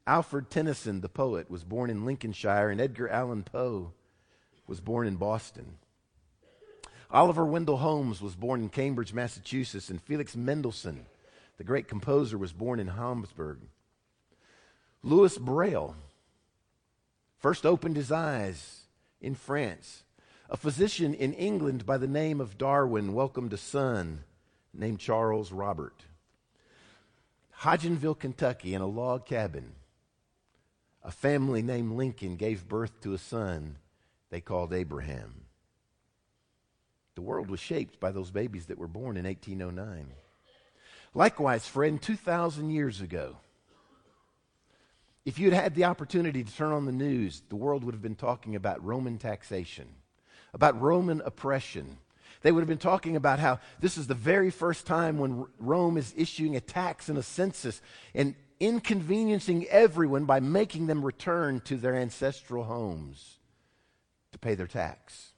Alfred 0.07 0.51
Tennyson, 0.51 1.01
the 1.01 1.09
poet, 1.09 1.51
was 1.51 1.65
born 1.65 1.91
in 1.91 2.07
Lincolnshire, 2.07 2.71
and 2.71 2.81
Edgar 2.81 3.09
Allan 3.09 3.43
Poe 3.43 3.91
was 4.69 4.79
born 4.79 5.09
in 5.09 5.17
Boston. 5.17 5.79
Oliver 7.11 7.45
Wendell 7.45 7.79
Holmes 7.79 8.23
was 8.23 8.37
born 8.37 8.61
in 8.61 8.69
Cambridge, 8.69 9.13
Massachusetts, 9.13 9.91
and 9.91 10.01
Felix 10.01 10.37
Mendelssohn, 10.37 11.07
the 11.59 11.65
great 11.65 11.89
composer, 11.89 12.39
was 12.39 12.53
born 12.53 12.79
in 12.79 12.87
Hamburg. 12.87 13.59
Louis 15.07 15.39
Braille 15.39 15.95
first 17.39 17.65
opened 17.65 17.95
his 17.95 18.11
eyes 18.11 18.87
in 19.21 19.37
France. 19.37 20.03
A 20.51 20.57
physician 20.57 21.15
in 21.15 21.33
England 21.33 21.87
by 21.87 21.97
the 21.97 22.09
name 22.09 22.41
of 22.41 22.59
Darwin 22.59 23.13
welcomed 23.13 23.53
a 23.53 23.57
son 23.57 24.25
named 24.75 24.99
Charles 24.99 25.53
Robert. 25.53 26.03
Hodgenville, 27.61 28.19
Kentucky, 28.19 28.75
in 28.75 28.83
a 28.83 28.87
log 28.89 29.27
cabin, 29.27 29.75
a 31.05 31.13
family 31.13 31.63
named 31.63 31.93
Lincoln 31.93 32.35
gave 32.35 32.67
birth 32.67 33.01
to 33.03 33.15
a 33.15 33.19
son 33.19 33.77
they 34.31 34.41
called 34.41 34.73
Abraham. 34.73 35.43
The 37.15 37.23
world 37.23 37.49
was 37.49 37.61
shaped 37.61 38.01
by 38.01 38.11
those 38.11 38.33
babies 38.33 38.67
that 38.67 38.79
were 38.79 38.89
born 38.89 39.17
in 39.17 39.25
1809. 39.25 40.09
Likewise, 41.15 41.69
friend, 41.69 42.03
2,000 42.03 42.71
years 42.71 43.01
ago, 43.01 43.37
If 45.27 45.41
you'd 45.41 45.53
had 45.53 45.75
the 45.75 45.85
opportunity 45.85 46.45
to 46.45 46.57
turn 46.57 46.73
on 46.73 46.87
the 46.87 46.93
news, 46.93 47.43
the 47.49 47.57
world 47.57 47.83
would 47.83 47.95
have 47.95 48.03
been 48.03 48.15
talking 48.15 48.55
about 48.55 48.83
Roman 48.85 49.19
taxation, 49.19 49.89
about 50.55 50.81
Roman 50.81 51.21
oppression. 51.21 51.99
They 52.43 52.53
would 52.53 52.61
have 52.61 52.69
been 52.69 52.79
talking 52.79 53.17
about 53.17 53.41
how 53.41 53.59
this 53.81 53.99
is 53.99 54.07
the 54.07 54.15
very 54.15 54.51
first 54.51 54.87
time 54.87 55.19
when 55.19 55.47
Rome 55.59 55.97
is 55.97 56.15
issuing 56.17 56.55
a 56.55 56.61
tax 56.61 57.09
and 57.09 57.19
a 57.19 57.25
census 57.25 57.83
and 58.15 58.37
inconveniencing 58.61 59.67
everyone 59.67 60.27
by 60.27 60.39
making 60.39 60.87
them 60.87 61.05
return 61.05 61.61
to 61.63 61.77
their 61.77 61.97
ancestral 61.97 62.63
homes 62.63 63.39
to 64.31 64.39
pay 64.39 64.55
their 64.55 64.69
tax. 64.69 65.33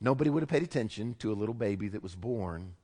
Nobody 0.00 0.30
would 0.30 0.42
have 0.42 0.48
paid 0.48 0.62
attention 0.62 1.16
to 1.18 1.32
a 1.32 1.34
little 1.34 1.54
baby 1.54 1.88
that 1.88 2.02
was 2.02 2.14
born 2.14 2.76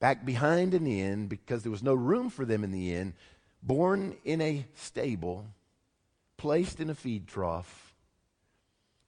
back 0.00 0.26
behind 0.26 0.74
an 0.74 0.86
inn 0.86 1.28
because 1.28 1.62
there 1.62 1.72
was 1.72 1.82
no 1.82 1.94
room 1.94 2.28
for 2.28 2.44
them 2.44 2.62
in 2.62 2.70
the 2.70 2.94
inn, 2.94 3.14
born 3.64 4.16
in 4.24 4.40
a 4.40 4.66
stable, 4.74 5.46
placed 6.36 6.78
in 6.80 6.90
a 6.90 6.94
feed 6.94 7.26
trough. 7.26 7.94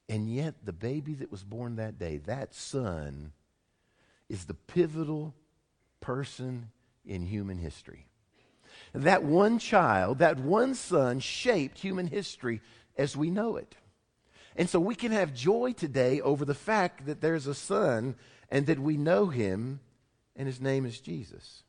And 0.09 0.33
yet, 0.33 0.55
the 0.65 0.73
baby 0.73 1.15
that 1.15 1.31
was 1.31 1.45
born 1.45 1.77
that 1.77 1.99
day, 1.99 2.19
that 2.19 2.55
son, 2.55 3.33
is 4.29 4.45
the 4.45 4.55
pivotal 4.55 5.35
person 6.01 6.71
in 7.05 7.27
human 7.27 7.59
history. 7.59 8.07
That 8.93 9.25
one 9.25 9.59
child, 9.59 10.19
that 10.19 10.39
one 10.39 10.75
son, 10.75 11.21
shaped 11.21 11.79
human 11.79 12.07
history 12.07 12.61
as 12.97 13.17
we 13.17 13.31
know 13.31 13.57
it. 13.57 13.77
And 14.57 14.71
so 14.71 14.81
we 14.81 14.95
can 14.95 15.13
have 15.13 15.35
joy 15.35 15.73
today 15.73 16.21
over 16.21 16.45
the 16.45 16.55
fact 16.55 17.07
that 17.07 17.21
there's 17.21 17.47
a 17.47 17.55
son 17.55 18.15
and 18.51 18.67
that 18.67 18.79
we 18.79 18.97
know 18.97 19.27
him, 19.27 19.81
and 20.35 20.47
his 20.47 20.61
name 20.61 20.87
is 20.87 21.01
Jesus. 21.01 21.63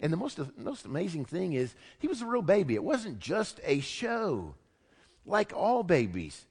And 0.00 0.12
the 0.12 0.16
most, 0.16 0.40
most 0.56 0.86
amazing 0.86 1.26
thing 1.26 1.52
is, 1.52 1.74
he 1.98 2.08
was 2.08 2.22
a 2.22 2.26
real 2.26 2.42
baby. 2.42 2.74
It 2.74 2.84
wasn't 2.84 3.20
just 3.20 3.60
a 3.64 3.80
show. 3.80 4.54
Like 5.26 5.52
all 5.54 5.82
babies, 5.82 6.46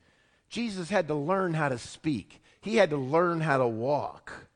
Jesus 0.49 0.89
had 0.89 1.07
to 1.07 1.15
learn 1.15 1.53
how 1.53 1.69
to 1.69 1.77
speak, 1.77 2.41
he 2.61 2.75
had 2.75 2.91
to 2.91 2.97
learn 2.97 3.41
how 3.41 3.57
to 3.57 3.67
walk. 3.67 4.47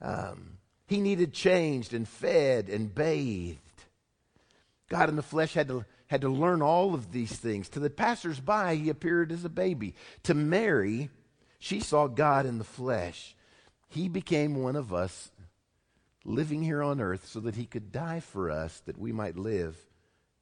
Um, 0.00 0.58
he 0.86 1.00
needed 1.00 1.32
changed 1.32 1.92
and 1.92 2.08
fed 2.08 2.68
and 2.68 2.94
bathed. 2.94 3.58
God 4.88 5.08
in 5.08 5.16
the 5.16 5.22
flesh 5.22 5.54
had 5.54 5.68
to 5.68 5.84
had 6.08 6.22
to 6.22 6.28
learn 6.28 6.62
all 6.62 6.94
of 6.94 7.12
these 7.12 7.32
things. 7.32 7.68
To 7.68 7.80
the 7.80 7.90
passersby, 7.90 8.76
he 8.76 8.88
appeared 8.88 9.30
as 9.30 9.44
a 9.44 9.50
baby. 9.50 9.94
To 10.22 10.34
Mary, 10.34 11.10
she 11.58 11.80
saw 11.80 12.06
God 12.06 12.46
in 12.46 12.56
the 12.56 12.64
flesh. 12.64 13.36
He 13.88 14.08
became 14.08 14.62
one 14.62 14.74
of 14.74 14.92
us 14.92 15.30
living 16.28 16.62
here 16.62 16.82
on 16.82 17.00
earth 17.00 17.26
so 17.26 17.40
that 17.40 17.56
he 17.56 17.64
could 17.64 17.90
die 17.90 18.20
for 18.20 18.50
us 18.50 18.80
that 18.86 18.98
we 18.98 19.12
might 19.12 19.36
live 19.36 19.76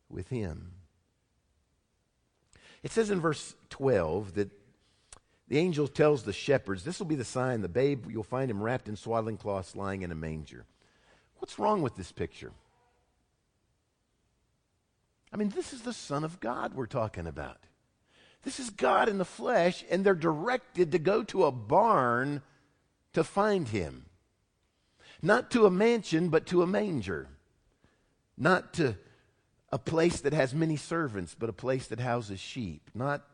with 0.08 0.28
him. 0.28 0.72
It 2.82 2.90
says 2.90 3.10
in 3.10 3.20
verse 3.20 3.54
12 3.70 4.34
that 4.34 4.50
the 5.48 5.58
angel 5.58 5.86
tells 5.86 6.22
the 6.22 6.32
shepherds, 6.32 6.82
This 6.82 6.98
will 6.98 7.06
be 7.06 7.14
the 7.14 7.24
sign, 7.24 7.60
the 7.62 7.68
babe, 7.68 8.10
you'll 8.10 8.24
find 8.24 8.50
him 8.50 8.62
wrapped 8.62 8.88
in 8.88 8.96
swaddling 8.96 9.36
cloths 9.36 9.76
lying 9.76 10.02
in 10.02 10.10
a 10.10 10.16
manger. 10.16 10.66
What's 11.38 11.58
wrong 11.58 11.82
with 11.82 11.96
this 11.96 12.12
picture? 12.12 12.52
I 15.32 15.36
mean, 15.36 15.50
this 15.50 15.72
is 15.72 15.82
the 15.82 15.92
Son 15.92 16.24
of 16.24 16.40
God 16.40 16.74
we're 16.74 16.86
talking 16.86 17.26
about. 17.26 17.58
This 18.42 18.58
is 18.58 18.70
God 18.70 19.08
in 19.08 19.18
the 19.18 19.24
flesh, 19.24 19.84
and 19.90 20.04
they're 20.04 20.14
directed 20.14 20.92
to 20.92 20.98
go 20.98 21.22
to 21.24 21.44
a 21.44 21.52
barn 21.52 22.42
to 23.12 23.24
find 23.24 23.68
him. 23.68 24.06
Not 25.22 25.50
to 25.52 25.66
a 25.66 25.70
mansion, 25.70 26.28
but 26.28 26.46
to 26.46 26.62
a 26.62 26.66
manger. 26.66 27.28
Not 28.36 28.74
to 28.74 28.96
a 29.72 29.78
place 29.78 30.20
that 30.20 30.32
has 30.32 30.54
many 30.54 30.76
servants, 30.76 31.34
but 31.38 31.48
a 31.48 31.54
place 31.54 31.86
that 31.88 32.00
houses 32.00 32.40
sheep. 32.40 32.90
Not 32.94 33.24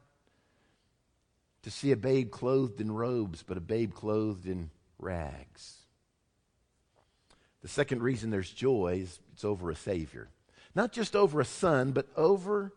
to 1.63 1.71
see 1.71 1.93
a 1.93 1.97
babe 1.97 2.31
clothed 2.31 2.81
in 2.81 2.91
robes, 2.91 3.43
but 3.43 3.57
a 3.57 3.61
babe 3.61 3.95
clothed 3.95 4.47
in 4.47 4.71
rags. 4.99 5.79
The 7.63 7.69
second 7.69 8.03
reason 8.03 8.31
there's 8.31 8.51
joy 8.51 9.01
is 9.03 9.21
it's 9.33 9.45
over 9.45 9.71
a 9.71 9.77
Savior. 9.77 10.29
Not 10.75 10.93
just 10.93 11.15
over 11.15 11.41
a 11.41 11.45
son, 11.45 11.93
but 11.93 12.09
over 12.17 12.73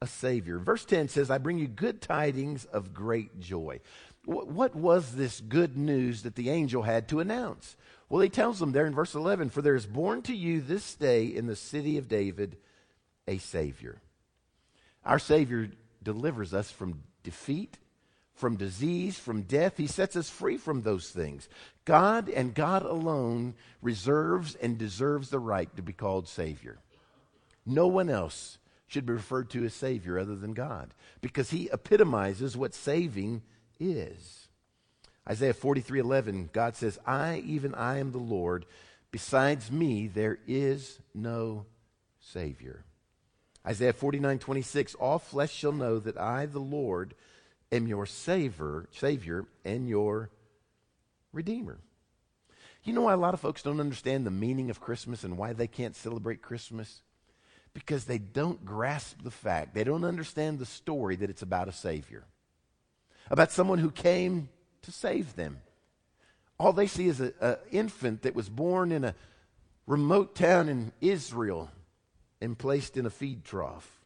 a 0.00 0.06
Savior. 0.06 0.58
Verse 0.58 0.84
10 0.84 1.08
says, 1.08 1.30
I 1.30 1.38
bring 1.38 1.58
you 1.58 1.68
good 1.68 2.00
tidings 2.00 2.64
of 2.64 2.94
great 2.94 3.38
joy. 3.40 3.80
What 4.24 4.74
was 4.74 5.14
this 5.14 5.40
good 5.40 5.76
news 5.76 6.22
that 6.22 6.34
the 6.34 6.50
angel 6.50 6.82
had 6.82 7.08
to 7.08 7.20
announce? 7.20 7.76
Well, 8.08 8.22
he 8.22 8.30
tells 8.30 8.58
them 8.58 8.72
there 8.72 8.86
in 8.86 8.94
verse 8.94 9.14
11, 9.14 9.50
For 9.50 9.60
there 9.60 9.74
is 9.74 9.86
born 9.86 10.22
to 10.22 10.34
you 10.34 10.60
this 10.60 10.94
day 10.94 11.26
in 11.26 11.46
the 11.46 11.56
city 11.56 11.98
of 11.98 12.08
David 12.08 12.56
a 13.26 13.38
Savior. 13.38 14.00
Our 15.04 15.18
Savior 15.18 15.70
delivers 16.02 16.54
us 16.54 16.70
from 16.70 17.02
defeat, 17.22 17.76
from 18.34 18.56
disease, 18.56 19.18
from 19.18 19.42
death. 19.42 19.76
He 19.76 19.86
sets 19.86 20.16
us 20.16 20.30
free 20.30 20.56
from 20.56 20.82
those 20.82 21.10
things. 21.10 21.48
God 21.84 22.28
and 22.28 22.54
God 22.54 22.82
alone 22.82 23.54
reserves 23.82 24.54
and 24.54 24.78
deserves 24.78 25.28
the 25.28 25.38
right 25.38 25.74
to 25.76 25.82
be 25.82 25.92
called 25.92 26.28
Savior. 26.28 26.78
No 27.66 27.86
one 27.86 28.08
else 28.08 28.58
should 28.86 29.04
be 29.04 29.12
referred 29.12 29.50
to 29.50 29.64
as 29.64 29.74
Savior 29.74 30.18
other 30.18 30.34
than 30.34 30.54
God 30.54 30.94
because 31.20 31.50
he 31.50 31.68
epitomizes 31.70 32.56
what 32.56 32.74
saving 32.74 33.42
is. 33.78 34.47
Isaiah 35.28 35.54
43 35.54 36.00
11, 36.00 36.50
God 36.52 36.76
says, 36.76 36.98
I, 37.06 37.42
even 37.46 37.74
I, 37.74 37.98
am 37.98 38.12
the 38.12 38.18
Lord. 38.18 38.64
Besides 39.10 39.70
me, 39.70 40.06
there 40.06 40.38
is 40.46 40.98
no 41.14 41.66
Savior. 42.20 42.84
Isaiah 43.66 43.92
49 43.92 44.38
26, 44.38 44.94
all 44.94 45.18
flesh 45.18 45.52
shall 45.52 45.72
know 45.72 45.98
that 45.98 46.18
I, 46.18 46.46
the 46.46 46.58
Lord, 46.58 47.14
am 47.70 47.86
your 47.86 48.06
Savior, 48.06 48.86
Savior 48.92 49.44
and 49.64 49.88
your 49.88 50.30
Redeemer. 51.32 51.78
You 52.84 52.94
know 52.94 53.02
why 53.02 53.12
a 53.12 53.18
lot 53.18 53.34
of 53.34 53.40
folks 53.40 53.62
don't 53.62 53.80
understand 53.80 54.24
the 54.24 54.30
meaning 54.30 54.70
of 54.70 54.80
Christmas 54.80 55.24
and 55.24 55.36
why 55.36 55.52
they 55.52 55.66
can't 55.66 55.94
celebrate 55.94 56.40
Christmas? 56.40 57.02
because 57.78 58.04
they 58.04 58.18
don't 58.18 58.64
grasp 58.64 59.22
the 59.22 59.30
fact, 59.30 59.74
they 59.74 59.84
don't 59.84 60.04
understand 60.04 60.58
the 60.58 60.66
story 60.66 61.14
that 61.16 61.30
it's 61.30 61.42
about 61.42 61.68
a 61.68 61.72
Savior, 61.72 62.24
about 63.30 63.52
someone 63.52 63.78
who 63.78 63.90
came 63.90 64.48
to 64.82 64.92
save 64.92 65.36
them. 65.36 65.58
All 66.58 66.72
they 66.72 66.86
see 66.86 67.06
is 67.06 67.20
an 67.20 67.56
infant 67.70 68.22
that 68.22 68.34
was 68.34 68.48
born 68.48 68.90
in 68.90 69.04
a 69.04 69.14
remote 69.86 70.34
town 70.34 70.68
in 70.68 70.92
Israel 71.00 71.70
and 72.40 72.58
placed 72.58 72.96
in 72.96 73.06
a 73.06 73.10
feed 73.10 73.44
trough. 73.44 74.00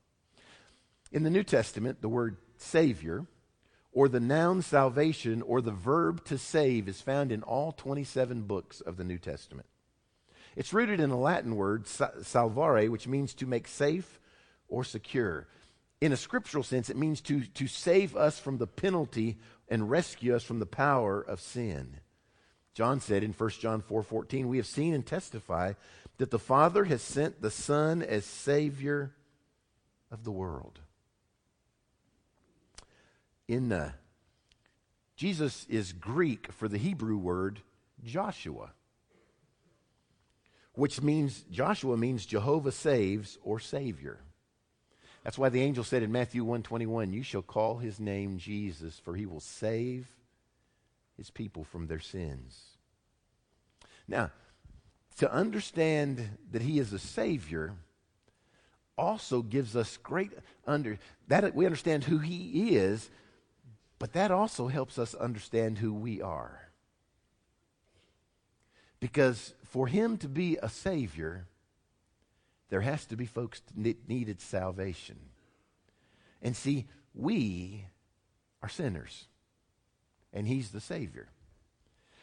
In 1.11 1.23
the 1.23 1.31
New 1.31 1.45
Testament, 1.45 2.01
the 2.01 2.09
word 2.09 2.37
Savior, 2.57 3.27
or 3.93 4.09
the 4.09 4.21
noun 4.21 4.63
salvation, 4.63 5.43
or 5.43 5.61
the 5.61 5.71
verb 5.73 6.25
to 6.25 6.39
save, 6.39 6.89
is 6.89 7.01
found 7.01 7.31
in 7.33 7.43
all 7.43 7.73
27 7.73 8.43
books 8.43 8.81
of 8.81 8.97
the 8.97 9.05
New 9.05 9.19
Testament. 9.19 9.67
It's 10.57 10.73
rooted 10.73 11.01
in 11.01 11.11
a 11.11 11.19
Latin 11.19 11.57
word, 11.57 11.87
salvare, 11.87 12.91
which 12.91 13.09
means 13.09 13.35
to 13.35 13.47
make 13.47 13.67
safe 13.67 14.21
or 14.69 14.85
secure. 14.85 15.47
In 16.01 16.13
a 16.13 16.17
scriptural 16.17 16.65
sense, 16.65 16.91
it 16.91 16.97
means 16.97 17.21
to, 17.23 17.43
to 17.43 17.67
save 17.67 18.17
us 18.17 18.39
from 18.39 18.59
the 18.59 18.67
penalty 18.67 19.39
and 19.73 19.91
rescue 19.91 20.37
us 20.37 20.45
from 20.45 20.59
the 20.59 20.67
power 20.67 21.23
of 21.23 21.41
sin. 21.41 21.97
John 22.75 23.01
said 23.01 23.25
in 23.25 23.33
1 23.33 23.51
John 23.61 23.81
4:14, 23.81 24.49
"We 24.49 24.59
have 24.59 24.67
seen 24.67 24.93
and 24.93 25.07
testify 25.07 25.73
that 26.19 26.31
the 26.31 26.39
Father 26.39 26.85
has 26.85 27.01
sent 27.01 27.41
the 27.41 27.51
Son 27.51 28.03
as 28.03 28.27
savior 28.27 29.15
of 30.11 30.25
the 30.25 30.31
world." 30.31 30.81
In 33.49 33.73
uh, 33.73 33.93
Jesus 35.17 35.67
is 35.71 35.93
Greek 35.93 36.53
for 36.53 36.69
the 36.69 36.79
Hebrew 36.79 37.17
word 37.17 37.63
Joshua 38.05 38.75
which 40.75 41.03
means 41.03 41.43
Joshua 41.51 41.97
means 41.97 42.25
Jehovah 42.25 42.73
saves 42.73 43.39
or 43.43 43.61
savior. 43.61 44.21
That's 45.25 45.39
why 45.39 45.49
the 45.49 45.63
angel 45.63 45.85
said 45.85 46.03
in 46.03 46.11
Matthew 46.11 46.43
121, 46.43 47.13
you 47.13 47.23
shall 47.23 47.43
call 47.43 47.79
his 47.79 48.01
name 48.01 48.39
Jesus 48.39 48.99
for 48.99 49.15
he 49.15 49.27
will 49.27 49.41
save 49.41 50.09
his 51.17 51.31
people 51.31 51.65
from 51.65 51.87
their 51.87 52.01
sins. 52.01 52.61
Now, 54.09 54.31
to 55.19 55.33
understand 55.33 56.39
that 56.51 56.63
he 56.63 56.79
is 56.79 56.93
a 56.93 56.99
savior 56.99 57.75
also 58.99 59.43
gives 59.43 59.75
us 59.77 59.97
great 59.97 60.33
under 60.67 60.99
that 61.29 61.55
we 61.55 61.67
understand 61.67 62.05
who 62.05 62.19
he 62.19 62.77
is, 62.77 63.09
but 63.99 64.13
that 64.13 64.31
also 64.31 64.69
helps 64.69 64.99
us 64.99 65.15
understand 65.15 65.79
who 65.79 65.95
we 65.95 66.21
are. 66.21 66.69
Because 69.01 69.55
for 69.65 69.87
him 69.87 70.17
to 70.19 70.29
be 70.29 70.59
a 70.63 70.69
Savior, 70.69 71.47
there 72.73 72.81
has 72.81 73.05
to 73.05 73.17
be 73.17 73.27
folks 73.27 73.61
that 73.77 74.09
needed 74.09 74.41
salvation. 74.41 75.19
And 76.41 76.57
see, 76.57 76.87
we 77.15 77.85
are 78.63 78.69
sinners, 78.71 79.27
and 80.33 80.49
he's 80.49 80.71
the 80.71 80.81
Savior. 80.81 81.29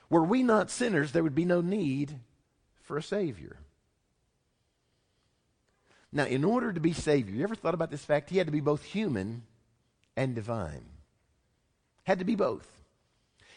Were 0.10 0.24
we 0.24 0.42
not 0.42 0.72
sinners, 0.72 1.12
there 1.12 1.22
would 1.22 1.36
be 1.36 1.46
no 1.46 1.62
need 1.62 2.20
for 2.82 2.98
a 2.98 3.04
Savior. 3.04 3.58
Now, 6.12 6.26
in 6.26 6.44
order 6.44 6.74
to 6.74 6.80
be 6.80 6.94
Savior, 6.94 7.36
you 7.36 7.44
ever 7.44 7.54
thought 7.54 7.76
about 7.76 7.92
this 7.92 8.04
fact? 8.04 8.32
He 8.32 8.40
had 8.40 8.48
to 8.48 8.52
be 8.52 8.60
both 8.60 8.82
human 8.82 9.44
and 10.18 10.34
divine. 10.34 10.86
Had 12.06 12.18
to 12.18 12.26
be 12.26 12.34
both. 12.34 12.82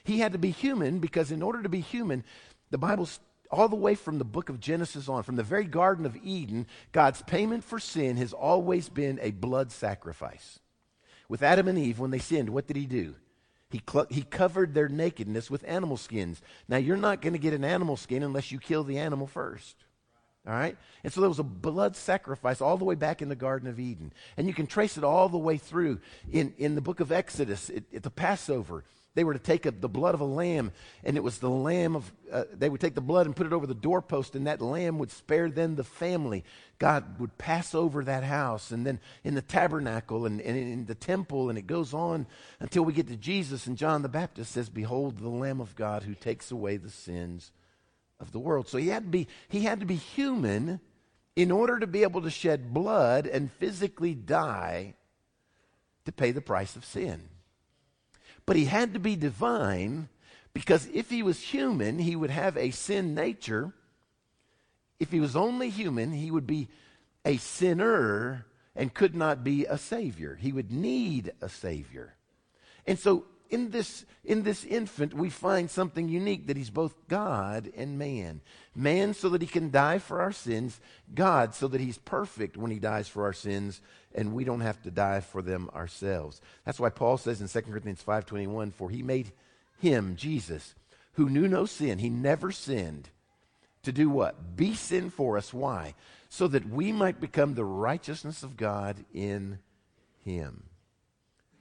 He 0.05 0.19
had 0.19 0.33
to 0.33 0.39
be 0.39 0.51
human 0.51 0.99
because, 0.99 1.33
in 1.33 1.41
order 1.41 1.63
to 1.63 1.71
be 1.71 1.81
human, 1.81 2.23
the 2.71 2.77
Bible's 2.77 3.19
all 3.53 3.69
the 3.69 3.77
way 3.77 3.95
from 3.95 4.19
the 4.19 4.25
book 4.25 4.49
of 4.49 4.59
Genesis 4.59 5.09
on, 5.09 5.23
from 5.23 5.37
the 5.37 5.43
very 5.43 5.65
Garden 5.65 6.07
of 6.07 6.17
Eden, 6.25 6.67
God's 6.91 7.21
payment 7.23 7.63
for 7.63 7.79
sin 7.79 8.17
has 8.17 8.33
always 8.33 8.89
been 8.89 9.21
a 9.21 9.31
blood 9.31 9.71
sacrifice. 9.71 10.59
With 11.29 11.43
Adam 11.43 11.69
and 11.69 11.79
Eve, 11.79 11.99
when 11.99 12.11
they 12.11 12.19
sinned, 12.19 12.49
what 12.49 12.67
did 12.67 12.77
he 12.77 12.87
do? 12.87 13.15
He, 13.71 13.81
cl- 13.89 14.07
he 14.11 14.23
covered 14.23 14.75
their 14.75 14.89
nakedness 14.89 15.51
with 15.51 15.65
animal 15.67 15.97
skins. 15.97 16.41
Now, 16.67 16.79
you're 16.79 16.97
not 16.97 17.21
going 17.21 17.35
to 17.35 17.39
get 17.39 17.55
an 17.55 17.65
animal 17.65 17.97
skin 17.97 18.23
unless 18.23 18.51
you 18.53 18.59
kill 18.59 18.85
the 18.85 18.99
animal 18.99 19.27
first. 19.27 19.77
All 20.47 20.53
right? 20.53 20.77
And 21.05 21.13
so 21.13 21.21
there 21.21 21.31
was 21.31 21.39
a 21.39 21.45
blood 21.45 21.95
sacrifice 21.95 22.61
all 22.61 22.77
the 22.77 22.85
way 22.85 22.95
back 22.97 23.23
in 23.23 23.29
the 23.29 23.37
Garden 23.37 23.69
of 23.69 23.79
Eden. 23.79 24.13
And 24.37 24.47
you 24.47 24.55
can 24.55 24.67
trace 24.67 24.97
it 24.97 25.05
all 25.05 25.29
the 25.29 25.39
way 25.39 25.57
through 25.57 26.01
in, 26.31 26.55
in 26.59 26.75
the 26.75 26.81
book 26.81 27.01
of 27.01 27.13
Exodus 27.13 27.71
at 27.71 28.03
the 28.03 28.11
Passover. 28.11 28.85
They 29.15 29.25
were 29.25 29.35
to 29.35 29.39
take 29.39 29.67
a, 29.67 29.71
the 29.71 29.89
blood 29.89 30.15
of 30.15 30.23
a 30.23 30.27
lamb, 30.27 30.73
and 31.05 31.17
it 31.17 31.23
was 31.23 31.39
the 31.39 31.51
lamb 31.51 31.97
of, 31.97 32.11
uh, 32.33 32.45
they 32.55 32.71
would 32.71 32.81
take 32.81 32.95
the 32.95 33.03
blood 33.03 33.27
and 33.27 33.37
put 33.37 33.47
it 33.47 33.53
over 33.53 33.67
the 33.67 33.75
doorpost, 33.75 34.35
and 34.35 34.47
that 34.47 34.63
lamb 34.63 34.99
would 34.99 35.11
spare 35.11 35.51
then 35.51 35.77
the 35.77 35.85
family. 35.85 36.45
God 36.79 37.21
would 37.21 37.37
pass 37.37 37.75
over 37.75 38.05
that 38.05 38.25
house, 38.25 38.71
and 38.71 38.87
then 38.87 39.01
in 39.23 39.35
the 39.35 39.43
tabernacle 39.43 40.25
and, 40.25 40.41
and 40.41 40.57
in 40.57 40.87
the 40.87 40.95
temple, 40.95 41.51
and 41.51 41.59
it 41.59 41.67
goes 41.67 41.93
on 41.93 42.27
until 42.59 42.85
we 42.85 42.95
get 42.95 43.09
to 43.09 43.17
Jesus, 43.17 43.67
and 43.67 43.77
John 43.77 44.01
the 44.01 44.09
Baptist 44.09 44.53
says, 44.53 44.71
Behold, 44.71 45.19
the 45.19 45.29
Lamb 45.29 45.61
of 45.61 45.77
God 45.77 46.05
who 46.05 46.15
takes 46.15 46.51
away 46.51 46.79
the 46.79 46.91
sins 46.91 47.53
of 48.19 48.33
the 48.33 48.39
world. 48.39 48.69
So 48.69 48.79
he 48.79 48.89
had 48.89 49.05
to 49.05 49.11
be, 49.11 49.29
he 49.49 49.61
had 49.61 49.81
to 49.81 49.87
be 49.87 49.97
human 49.97 50.81
in 51.37 51.51
order 51.51 51.79
to 51.79 51.87
be 51.87 52.03
able 52.03 52.23
to 52.23 52.31
shed 52.31 52.73
blood 52.73 53.27
and 53.27 53.53
physically 53.53 54.15
die 54.15 54.95
to 56.07 56.13
pay 56.13 56.31
the 56.31 56.41
price 56.41 56.77
of 56.77 56.85
sin. 56.85 57.29
But 58.47 58.57
he 58.57 58.65
had 58.65 58.95
to 58.95 58.99
be 58.99 59.17
divine 59.17 60.09
because 60.55 60.89
if 60.93 61.11
he 61.11 61.23
was 61.23 61.41
human, 61.41 61.99
he 61.99 62.17
would 62.17 62.31
have 62.31 62.57
a 62.57 62.71
sin 62.71 63.15
nature. 63.15 63.73
If 64.99 65.11
he 65.11 65.21
was 65.21 65.37
only 65.37 65.71
human, 65.71 66.13
he 66.13 66.31
would 66.31 66.47
be 66.47 66.69
a 67.25 67.37
sinner 67.37 68.47
and 68.75 68.95
could 68.95 69.15
not 69.15 69.45
be 69.45 69.65
a 69.67 69.79
savior. 69.79 70.37
He 70.41 70.53
would 70.53 70.71
need 70.73 71.33
a 71.41 71.49
savior. 71.49 72.15
And 72.87 72.99
so 72.99 73.27
in 73.53 73.71
this, 73.71 74.07
in 74.25 74.43
this 74.43 74.65
infant, 74.65 75.13
we 75.13 75.29
find 75.29 75.71
something 75.71 76.09
unique 76.09 76.47
that 76.47 76.57
he's 76.57 76.71
both 76.71 76.95
God 77.07 77.71
and 77.77 77.99
man. 77.99 78.41
Man, 78.75 79.13
so 79.13 79.29
that 79.29 79.43
he 79.43 79.47
can 79.47 79.71
die 79.71 79.99
for 79.99 80.23
our 80.23 80.33
sins, 80.33 80.81
God, 81.15 81.55
so 81.55 81.69
that 81.69 81.81
he's 81.81 81.99
perfect 81.99 82.57
when 82.57 82.71
he 82.71 82.79
dies 82.79 83.09
for 83.09 83.25
our 83.25 83.35
sins, 83.35 83.83
and 84.15 84.33
we 84.33 84.45
don't 84.45 84.63
have 84.63 84.83
to 84.83 84.91
die 84.91 85.21
for 85.21 85.43
them 85.43 85.69
ourselves. 85.75 86.41
That's 86.65 86.81
why 86.81 86.89
Paul 86.89 87.19
says 87.19 87.43
in 87.43 87.49
2 87.49 87.71
Corinthians 87.71 88.03
5.21, 88.03 88.73
For 88.73 88.89
he 88.89 89.03
made 89.03 89.33
him, 89.79 90.17
Jesus, 90.17 90.75
who 91.13 91.29
knew 91.29 91.47
no 91.47 91.67
sin, 91.67 91.99
he 91.99 92.09
never 92.09 92.51
sinned, 92.51 93.11
to 93.83 93.93
do 93.93 94.09
what? 94.09 94.57
Be 94.57 94.75
sin 94.75 95.11
for 95.11 95.37
us. 95.37 95.53
Why? 95.53 95.95
So 96.31 96.49
that 96.49 96.69
we 96.71 96.91
might 96.91 97.21
become 97.21 97.55
the 97.55 97.65
righteousness 97.65 98.43
of 98.43 98.57
God 98.57 99.05
in 99.13 99.59
him. 100.25 100.63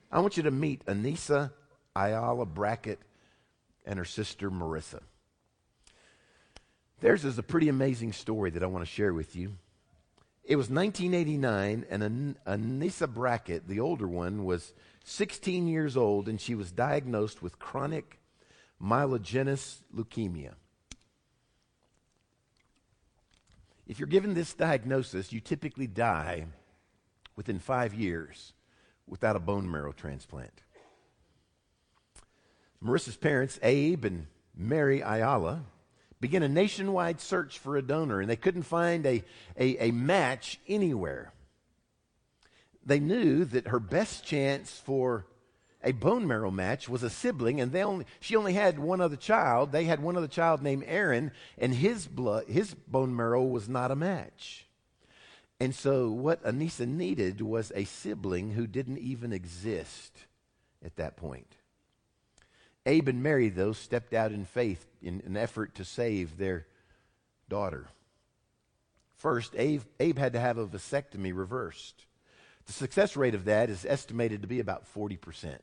I 0.10 0.19
want 0.19 0.38
you 0.38 0.43
to 0.43 0.51
meet 0.51 0.86
Anissa 0.86 1.51
Ayala 1.95 2.45
Brackett 2.45 2.99
and 3.86 3.97
her 3.99 4.06
sister 4.06 4.49
Marissa. 4.49 5.01
Theirs 6.99 7.25
is 7.25 7.38
a 7.38 7.43
pretty 7.43 7.67
amazing 7.67 8.13
story 8.13 8.51
that 8.51 8.63
I 8.63 8.67
want 8.67 8.86
to 8.86 8.91
share 8.91 9.13
with 9.13 9.36
you. 9.36 9.58
It 10.43 10.56
was 10.56 10.69
1989, 10.69 11.86
and 11.89 12.36
Anissa 12.45 13.12
Brackett, 13.12 13.67
the 13.67 13.80
older 13.80 14.08
one, 14.08 14.43
was 14.45 14.73
16 15.04 15.67
years 15.67 15.97
old, 15.97 16.27
and 16.27 16.39
she 16.39 16.56
was 16.56 16.71
diagnosed 16.71 17.41
with 17.41 17.60
chronic 17.60 18.19
myelogenous 18.82 19.82
leukemia. 19.95 20.54
If 23.88 23.99
you're 23.99 24.08
given 24.08 24.34
this 24.34 24.54
diagnosis, 24.54 25.34
you 25.34 25.39
typically 25.39 25.88
die 25.88 26.45
within 27.36 27.60
five 27.60 27.93
years 27.93 28.54
without 29.08 29.36
a 29.36 29.39
bone 29.39 29.69
marrow 29.69 29.91
transplant. 29.91 30.62
Marissa's 32.84 33.15
parents, 33.15 33.60
Abe 33.62 34.06
and 34.06 34.28
Mary 34.56 35.02
Ayala, 35.02 35.63
began 36.20 36.44
a 36.44 36.50
nationwide 36.50 37.20
search 37.20 37.60
for 37.60 37.78
a 37.78 37.82
donor, 37.82 38.22
and 38.22 38.30
they 38.30 38.36
couldn't 38.36 38.63
find 38.63 39.06
a, 39.06 39.24
a, 39.58 39.89
a 39.89 39.91
match 39.91 40.60
anywhere. 40.67 41.32
They 42.86 43.00
knew 43.00 43.46
that 43.46 43.67
her 43.67 43.80
best 43.80 44.26
chance 44.26 44.72
for 44.72 45.26
a 45.84 45.91
bone 45.91 46.28
marrow 46.28 46.52
match 46.52 46.88
was 46.88 47.04
a 47.04 47.10
sibling, 47.10 47.60
and 47.60 47.72
they 47.72 47.84
only, 47.84 48.06
she 48.20 48.36
only 48.36 48.54
had 48.54 48.78
one 48.78 49.02
other 49.02 49.15
child. 49.15 49.72
They 49.72 49.86
had 49.86 50.02
one 50.02 50.15
other 50.15 50.28
child 50.28 50.62
named 50.62 50.84
Aaron, 50.88 51.32
and 51.58 51.74
his, 51.74 52.08
blood, 52.08 52.48
his 52.48 52.74
bone 52.74 53.15
marrow 53.15 53.44
was 53.44 53.67
not 53.67 53.91
a 53.91 53.96
match. 53.96 54.67
And 55.60 55.76
so, 55.76 56.10
what 56.10 56.44
Anissa 56.44 56.88
needed 56.88 57.41
was 57.41 57.72
a 57.76 57.84
sibling 57.84 58.52
who 58.52 58.65
didn't 58.65 58.98
even 58.98 59.32
exist 59.32 60.26
at 60.84 60.96
that 60.96 61.17
point. 61.17 61.56
Abe 62.86 63.10
and 63.10 63.22
Mary, 63.22 63.50
though, 63.50 63.74
stepped 63.74 64.13
out 64.13 64.32
in 64.32 64.46
faith 64.46 64.86
in 65.02 65.22
an 65.26 65.38
effort 65.38 65.76
to 65.76 65.86
save 65.86 66.38
their 66.38 66.65
daughter. 67.48 67.88
First, 69.17 69.54
Abe, 69.56 69.84
Abe 70.00 70.17
had 70.17 70.34
to 70.34 70.39
have 70.39 70.58
a 70.58 70.65
vasectomy 70.65 71.36
reversed. 71.36 72.06
The 72.65 72.74
success 72.74 73.15
rate 73.15 73.36
of 73.36 73.46
that 73.46 73.70
is 73.70 73.86
estimated 73.86 74.41
to 74.41 74.48
be 74.48 74.60
about 74.60 74.91
40%. 74.94 75.58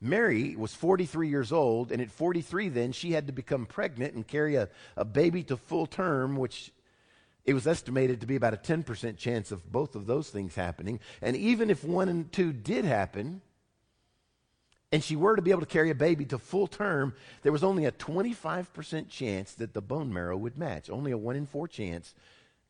Mary 0.00 0.54
was 0.56 0.74
43 0.74 1.28
years 1.28 1.52
old, 1.52 1.90
and 1.90 2.02
at 2.02 2.10
43, 2.10 2.68
then, 2.68 2.92
she 2.92 3.12
had 3.12 3.26
to 3.26 3.32
become 3.32 3.64
pregnant 3.64 4.14
and 4.14 4.26
carry 4.26 4.56
a, 4.56 4.68
a 4.96 5.04
baby 5.04 5.42
to 5.44 5.56
full 5.56 5.86
term, 5.86 6.36
which 6.36 6.72
it 7.46 7.54
was 7.54 7.66
estimated 7.66 8.20
to 8.20 8.26
be 8.26 8.36
about 8.36 8.52
a 8.52 8.58
10% 8.58 9.16
chance 9.16 9.50
of 9.50 9.72
both 9.72 9.94
of 9.94 10.06
those 10.06 10.28
things 10.28 10.54
happening. 10.54 11.00
And 11.22 11.36
even 11.36 11.70
if 11.70 11.84
one 11.84 12.10
and 12.10 12.30
two 12.30 12.52
did 12.52 12.84
happen, 12.84 13.40
and 14.92 15.02
she 15.02 15.16
were 15.16 15.36
to 15.36 15.42
be 15.42 15.50
able 15.50 15.60
to 15.60 15.66
carry 15.66 15.90
a 15.90 15.94
baby 15.94 16.24
to 16.26 16.38
full 16.38 16.66
term, 16.66 17.14
there 17.42 17.52
was 17.52 17.64
only 17.64 17.84
a 17.84 17.92
25% 17.92 19.08
chance 19.08 19.54
that 19.54 19.74
the 19.74 19.82
bone 19.82 20.12
marrow 20.12 20.36
would 20.36 20.56
match. 20.56 20.88
Only 20.88 21.10
a 21.10 21.18
1 21.18 21.36
in 21.36 21.46
4 21.46 21.66
chance 21.68 22.14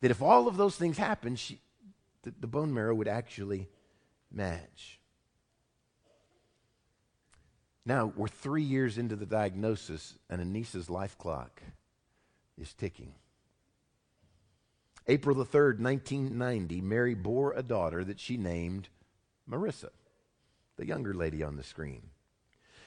that 0.01 0.11
if 0.11 0.21
all 0.21 0.47
of 0.47 0.57
those 0.57 0.75
things 0.75 0.97
happened, 0.97 1.39
she, 1.39 1.59
the, 2.23 2.33
the 2.39 2.47
bone 2.47 2.73
marrow 2.73 2.95
would 2.95 3.07
actually 3.07 3.67
match. 4.31 4.99
Now, 7.85 8.11
we're 8.15 8.27
three 8.27 8.63
years 8.63 8.97
into 8.97 9.15
the 9.15 9.25
diagnosis, 9.25 10.17
and 10.29 10.41
Anissa's 10.41 10.89
life 10.89 11.17
clock 11.17 11.61
is 12.59 12.73
ticking. 12.73 13.13
April 15.07 15.35
the 15.35 15.45
3rd, 15.45 15.79
1990, 15.79 16.81
Mary 16.81 17.13
bore 17.13 17.53
a 17.53 17.63
daughter 17.63 18.03
that 18.03 18.19
she 18.19 18.35
named 18.35 18.89
Marissa 19.49 19.89
the 20.77 20.87
younger 20.87 21.13
lady 21.13 21.43
on 21.43 21.57
the 21.57 21.63
screen. 21.63 22.03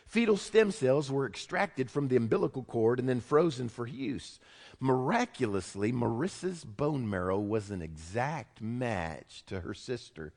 Fetal 0.06 0.36
stem 0.36 0.72
cells 0.72 1.10
were 1.10 1.26
extracted 1.26 1.90
from 1.90 2.08
the 2.08 2.16
umbilical 2.16 2.64
cord 2.64 2.98
and 2.98 3.08
then 3.08 3.20
frozen 3.20 3.68
for 3.68 3.86
use. 3.86 4.40
Miraculously, 4.80 5.92
Marissa's 5.92 6.64
bone 6.64 7.08
marrow 7.08 7.38
was 7.38 7.70
an 7.70 7.80
exact 7.80 8.60
match 8.60 9.44
to 9.46 9.60
her 9.60 9.74
sister, 9.74 10.32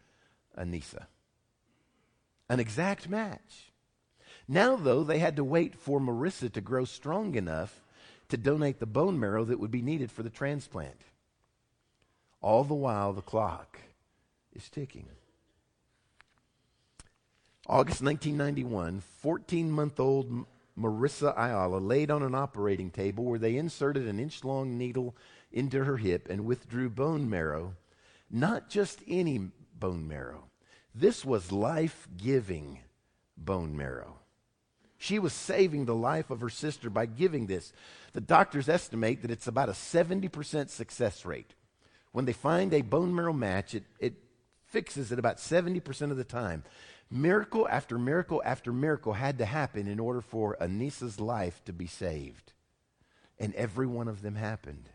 Anissa. 0.55 1.07
An 2.49 2.59
exact 2.59 3.09
match. 3.09 3.71
Now, 4.47 4.75
though, 4.75 5.03
they 5.03 5.19
had 5.19 5.37
to 5.37 5.43
wait 5.43 5.73
for 5.73 5.99
Marissa 5.99 6.51
to 6.51 6.61
grow 6.61 6.85
strong 6.85 7.33
enough 7.33 7.81
to 8.29 8.37
donate 8.37 8.79
the 8.79 8.85
bone 8.85 9.19
marrow 9.19 9.43
that 9.45 9.59
would 9.59 9.71
be 9.71 9.81
needed 9.81 10.11
for 10.11 10.21
the 10.21 10.29
transplant. 10.29 11.01
All 12.41 12.63
the 12.63 12.73
while, 12.73 13.13
the 13.13 13.21
clock 13.21 13.79
is 14.53 14.69
ticking. 14.69 15.07
August 17.67 18.01
1991, 18.01 19.01
14 19.21 19.71
month 19.71 19.97
old 19.97 20.45
Marissa 20.77 21.33
Ayala 21.37 21.77
laid 21.77 22.11
on 22.11 22.21
an 22.21 22.35
operating 22.35 22.89
table 22.91 23.23
where 23.23 23.39
they 23.39 23.55
inserted 23.55 24.05
an 24.05 24.19
inch 24.19 24.43
long 24.43 24.77
needle 24.77 25.15
into 25.51 25.85
her 25.85 25.97
hip 25.97 26.27
and 26.29 26.43
withdrew 26.45 26.89
bone 26.89 27.29
marrow. 27.29 27.75
Not 28.29 28.69
just 28.69 28.99
any 29.07 29.51
bone 29.79 30.07
marrow, 30.07 30.49
this 30.93 31.23
was 31.23 31.53
life 31.53 32.07
giving 32.17 32.79
bone 33.37 33.77
marrow. 33.77 34.19
She 34.97 35.19
was 35.19 35.33
saving 35.33 35.85
the 35.85 35.95
life 35.95 36.29
of 36.29 36.41
her 36.41 36.49
sister 36.49 36.89
by 36.89 37.05
giving 37.05 37.47
this. 37.47 37.71
The 38.13 38.21
doctors 38.21 38.67
estimate 38.67 39.21
that 39.21 39.31
it's 39.31 39.47
about 39.47 39.69
a 39.69 39.73
70% 39.73 40.69
success 40.69 41.25
rate. 41.25 41.53
When 42.11 42.25
they 42.25 42.33
find 42.33 42.73
a 42.73 42.81
bone 42.81 43.13
marrow 43.13 43.33
match, 43.33 43.73
it, 43.75 43.83
it 43.99 44.15
fixes 44.65 45.11
it 45.11 45.19
about 45.19 45.37
70% 45.37 46.11
of 46.11 46.17
the 46.17 46.23
time. 46.23 46.63
Miracle 47.15 47.67
after 47.69 47.99
miracle 47.99 48.41
after 48.43 48.73
miracle 48.73 49.13
had 49.13 49.37
to 49.37 49.45
happen 49.45 49.87
in 49.87 49.99
order 49.99 50.19
for 50.19 50.57
Anissa's 50.59 51.19
life 51.19 51.63
to 51.65 51.71
be 51.71 51.85
saved. 51.85 52.53
And 53.37 53.53
every 53.53 53.85
one 53.85 54.07
of 54.07 54.23
them 54.23 54.33
happened. 54.33 54.89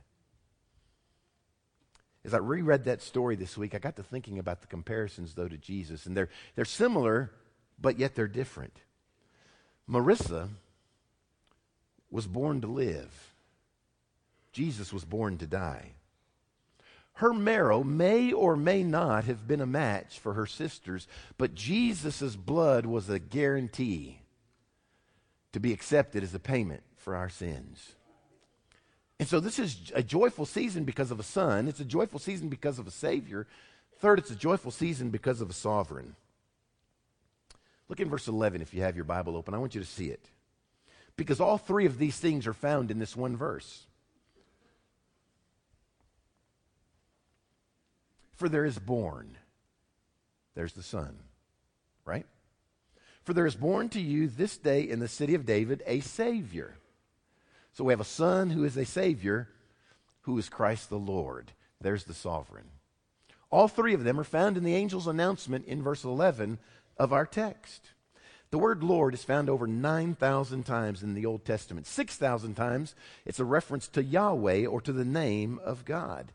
As 2.25 2.35
I 2.35 2.39
reread 2.39 2.87
that 2.87 3.03
story 3.03 3.37
this 3.37 3.57
week, 3.57 3.73
I 3.73 3.79
got 3.79 3.95
to 3.97 4.03
thinking 4.03 4.41
about 4.41 4.63
the 4.63 4.67
comparisons, 4.67 5.35
though, 5.35 5.47
to 5.47 5.57
Jesus. 5.57 6.07
And 6.07 6.17
they're, 6.17 6.29
they're 6.57 6.65
similar, 6.65 7.31
but 7.81 8.01
yet 8.01 8.17
they're 8.17 8.27
different. 8.27 8.75
Marissa 9.89 10.49
was 12.11 12.27
born 12.27 12.63
to 12.63 12.67
live, 12.67 13.33
Jesus 14.51 14.93
was 14.93 15.05
born 15.05 15.39
to 15.39 15.47
die. 15.47 15.93
Her 17.19 17.33
marrow 17.33 17.83
may 17.83 18.33
or 18.33 18.57
may 18.57 18.85
not 18.85 19.25
have 19.25 19.49
been 19.49 19.61
a 19.61 19.67
match 19.67 20.21
for 20.21 20.35
her 20.35 20.47
sister's, 20.47 21.09
but 21.37 21.53
Jesus' 21.53 22.37
blood 22.37 22.87
was 22.87 23.11
a 23.11 23.19
guarantee 23.19 24.21
to 25.51 25.59
be 25.59 25.73
accepted 25.73 26.23
as 26.23 26.33
a 26.33 26.39
payment 26.39 26.85
for 26.97 27.17
our 27.17 27.29
sins. 27.29 27.97
And 29.19 29.29
so 29.29 29.41
this 29.41 29.59
is 29.59 29.91
a 29.97 30.03
joyful 30.05 30.47
season 30.47 30.85
because 30.85 31.11
of 31.11 31.19
a 31.19 31.25
son. 31.25 31.67
It's 31.67 31.81
a 31.81 31.85
joyful 31.85 32.21
season 32.21 32.49
because 32.51 32.79
of 32.79 32.87
a 32.87 32.93
savior. 32.93 33.49
Third, 33.99 34.21
it's 34.21 34.31
a 34.31 34.37
joyful 34.37 34.71
season 34.71 35.11
because 35.11 35.41
of 35.41 35.51
a 35.51 35.55
sovereign. 35.55 36.15
Look 37.89 37.99
in 37.99 38.09
verse 38.09 38.29
11 38.29 38.63
if 38.63 38.73
you 38.73 38.83
have 38.83 38.95
your 38.95 39.05
Bible 39.05 39.37
open. 39.37 39.55
I 39.55 39.59
want 39.59 39.75
you 39.75 39.81
to 39.81 39.87
see 39.89 40.07
it. 40.07 40.25
Because 41.17 41.41
all 41.41 41.59
three 41.59 41.87
of 41.87 41.99
these 41.99 42.17
things 42.17 42.47
are 42.47 42.55
found 42.55 42.93
in 42.93 43.01
this 43.01 43.17
one 43.17 43.37
verse. 43.37 43.88
For 48.39 48.49
there 48.49 48.65
is 48.65 48.79
born, 48.79 49.37
there's 50.55 50.73
the 50.73 50.83
Son, 50.83 51.19
right? 52.05 52.25
For 53.25 53.35
there 53.35 53.47
is 53.47 53.57
born 53.57 53.89
to 53.91 54.01
you 54.01 54.29
this 54.29 54.57
day 54.57 54.83
in 54.83 55.01
the 55.01 55.09
city 55.09 55.35
of 55.35 55.45
David 55.45 55.83
a 55.87 55.99
Savior. 56.01 56.77
So 57.73 57.83
we 57.83 57.93
have 57.93 58.01
a 58.01 58.05
Son 58.05 58.51
who 58.51 58.63
is 58.63 58.77
a 58.77 58.85
Savior, 58.85 59.49
who 60.21 60.39
is 60.39 60.49
Christ 60.49 60.89
the 60.89 60.99
Lord. 61.01 61.51
There's 61.81 62.05
the 62.05 62.15
sovereign. 62.15 62.67
All 63.51 63.67
three 63.67 63.93
of 63.93 64.05
them 64.05 64.21
are 64.21 64.25
found 64.25 64.57
in 64.57 64.63
the 64.63 64.77
angel's 64.77 65.09
announcement 65.09 65.67
in 65.67 65.83
verse 65.83 66.05
11 66.05 66.59
of 66.97 67.13
our 67.13 67.27
text. 67.27 67.91
The 68.51 68.59
word 68.59 68.85
Lord 68.85 69.15
is 69.15 69.25
found 69.25 69.51
over 69.51 69.67
9,000 69.67 70.65
times 70.65 71.03
in 71.03 71.15
the 71.15 71.27
Old 71.27 71.45
Testament. 71.45 71.89
6,000 71.89 72.55
times 72.55 72.95
it's 73.27 73.41
a 73.41 73.45
reference 73.45 73.89
to 73.89 74.03
Yahweh 74.03 74.65
or 74.65 74.81
to 74.81 74.93
the 74.93 75.05
name 75.05 75.59
of 75.65 75.85
God. 75.85 76.31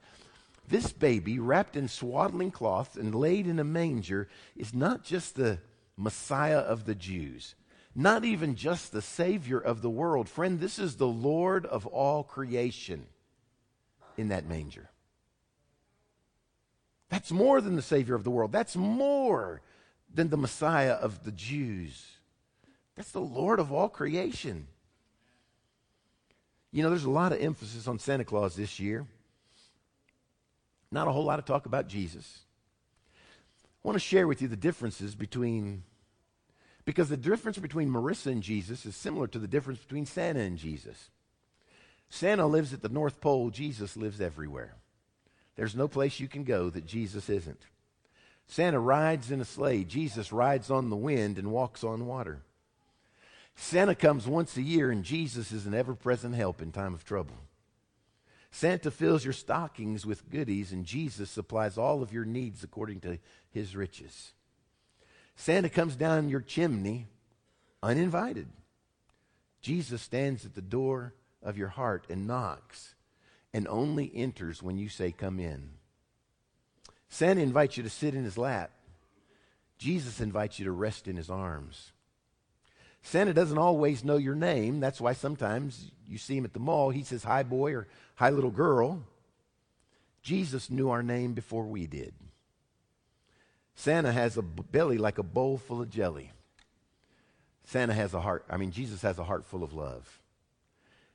This 0.68 0.92
baby, 0.92 1.40
wrapped 1.40 1.76
in 1.76 1.88
swaddling 1.88 2.52
cloths 2.52 2.96
and 2.96 3.14
laid 3.14 3.48
in 3.48 3.60
a 3.60 3.64
manger, 3.64 4.30
is 4.56 4.74
not 4.74 5.04
just 5.04 5.36
the 5.36 5.60
Messiah 5.98 6.60
of 6.60 6.86
the 6.86 6.96
Jews, 6.96 7.56
not 7.94 8.24
even 8.24 8.56
just 8.56 8.92
the 8.92 9.02
Savior 9.02 9.60
of 9.60 9.82
the 9.82 9.90
world. 9.90 10.30
Friend, 10.30 10.60
this 10.60 10.80
is 10.80 10.96
the 10.96 11.08
Lord 11.08 11.66
of 11.66 11.86
all 11.88 12.24
creation 12.24 13.06
in 14.18 14.30
that 14.30 14.48
manger. 14.48 14.90
That's 17.10 17.32
more 17.32 17.62
than 17.62 17.76
the 17.76 17.82
Savior 17.82 18.16
of 18.16 18.24
the 18.24 18.32
world. 18.32 18.52
That's 18.52 18.76
more 18.76 19.62
than 20.12 20.30
the 20.30 20.38
Messiah 20.38 20.94
of 20.94 21.24
the 21.24 21.32
Jews. 21.32 22.08
That's 22.96 23.12
the 23.12 23.20
Lord 23.20 23.60
of 23.60 23.72
all 23.72 23.90
creation. 23.90 24.68
You 26.72 26.82
know, 26.82 26.90
there's 26.90 27.04
a 27.04 27.10
lot 27.10 27.34
of 27.34 27.42
emphasis 27.42 27.88
on 27.88 28.00
Santa 28.00 28.26
Claus 28.26 28.56
this 28.56 28.80
year. 28.80 29.06
Not 30.94 31.08
a 31.08 31.12
whole 31.12 31.26
lot 31.26 31.40
of 31.40 31.46
talk 31.46 31.66
about 31.66 31.88
Jesus. 31.88 32.42
I 33.84 33.88
want 33.88 33.96
to 33.96 34.00
share 34.00 34.28
with 34.28 34.44
you 34.44 34.48
the 34.48 34.56
differences 34.56 35.16
between, 35.16 35.82
because 36.86 37.10
the 37.10 37.18
difference 37.18 37.58
between 37.58 37.90
Marissa 37.90 38.28
and 38.28 38.44
Jesus 38.44 38.86
is 38.86 38.96
similar 38.96 39.26
to 39.28 39.40
the 39.40 39.48
difference 39.48 39.80
between 39.80 40.06
Santa 40.06 40.42
and 40.42 40.56
Jesus. 40.56 41.10
Santa 42.12 42.46
lives 42.46 42.74
at 42.74 42.84
the 42.84 42.90
North 42.90 43.22
Pole, 43.22 43.50
Jesus 43.50 43.98
lives 43.98 44.22
everywhere. 44.22 44.76
There's 45.56 45.76
no 45.76 45.88
place 45.88 46.20
you 46.20 46.28
can 46.28 46.44
go 46.44 46.70
that 46.70 46.86
Jesus 46.86 47.28
isn't. 47.28 47.62
Santa 48.46 48.80
rides 48.80 49.32
in 49.32 49.42
a 49.42 49.46
sleigh, 49.46 49.84
Jesus 49.84 50.32
rides 50.32 50.70
on 50.70 50.92
the 50.92 50.96
wind 50.96 51.40
and 51.40 51.52
walks 51.52 51.84
on 51.84 52.06
water. 52.06 52.44
Santa 53.56 53.96
comes 53.96 54.28
once 54.28 54.58
a 54.58 54.62
year, 54.62 54.92
and 54.92 55.04
Jesus 55.04 55.52
is 55.52 55.66
an 55.66 55.74
ever 55.74 55.96
present 55.96 56.36
help 56.36 56.62
in 56.62 56.72
time 56.72 56.94
of 56.94 57.04
trouble. 57.04 57.36
Santa 58.56 58.92
fills 58.92 59.24
your 59.24 59.34
stockings 59.34 60.06
with 60.06 60.30
goodies, 60.30 60.72
and 60.72 60.86
Jesus 60.86 61.32
supplies 61.32 61.76
all 61.76 62.04
of 62.04 62.14
your 62.14 62.24
needs 62.24 62.64
according 62.64 63.00
to 63.00 63.18
his 63.50 63.76
riches. 63.76 64.34
Santa 65.36 65.70
comes 65.70 65.96
down 65.96 66.30
your 66.30 66.40
chimney 66.40 67.08
uninvited. 67.82 68.46
Jesus 69.60 70.04
stands 70.04 70.46
at 70.46 70.54
the 70.54 70.62
door 70.62 71.16
of 71.42 71.58
your 71.58 71.70
heart 71.70 72.06
and 72.12 72.28
knocks 72.28 72.94
and 73.56 73.68
only 73.68 74.12
enters 74.14 74.62
when 74.62 74.78
you 74.78 74.88
say, 74.88 75.12
Come 75.12 75.40
in. 75.40 75.72
Santa 77.10 77.42
invites 77.42 77.76
you 77.76 77.82
to 77.82 77.90
sit 77.90 78.14
in 78.14 78.24
his 78.24 78.38
lap. 78.38 78.70
Jesus 79.80 80.22
invites 80.22 80.60
you 80.60 80.66
to 80.66 80.72
rest 80.72 81.08
in 81.08 81.16
his 81.16 81.32
arms. 81.32 81.92
Santa 83.04 83.34
doesn't 83.34 83.58
always 83.58 84.04
know 84.04 84.18
your 84.18 84.34
name. 84.34 84.80
That's 84.80 85.02
why 85.02 85.14
sometimes 85.14 85.92
you 86.08 86.18
see 86.18 86.38
him 86.38 86.46
at 86.46 86.54
the 86.54 86.60
mall. 86.60 86.90
He 86.90 87.04
says, 87.04 87.26
Hi, 87.26 87.44
boy, 87.44 87.74
or 87.74 87.88
Hi, 88.16 88.30
little 88.30 88.50
girl. 88.50 89.04
Jesus 90.22 90.70
knew 90.70 90.90
our 90.90 91.04
name 91.04 91.34
before 91.34 91.66
we 91.66 91.86
did. 91.86 92.14
Santa 93.76 94.12
has 94.12 94.38
a 94.38 94.42
belly 94.42 94.98
like 94.98 95.18
a 95.18 95.24
bowl 95.24 95.58
full 95.58 95.82
of 95.82 95.90
jelly. 95.90 96.32
Santa 97.66 97.94
has 97.94 98.14
a 98.14 98.22
heart, 98.22 98.46
I 98.50 98.58
mean, 98.58 98.72
Jesus 98.72 99.02
has 99.02 99.20
a 99.20 99.24
heart 99.24 99.46
full 99.46 99.64
of 99.64 99.74
love. 99.74 100.22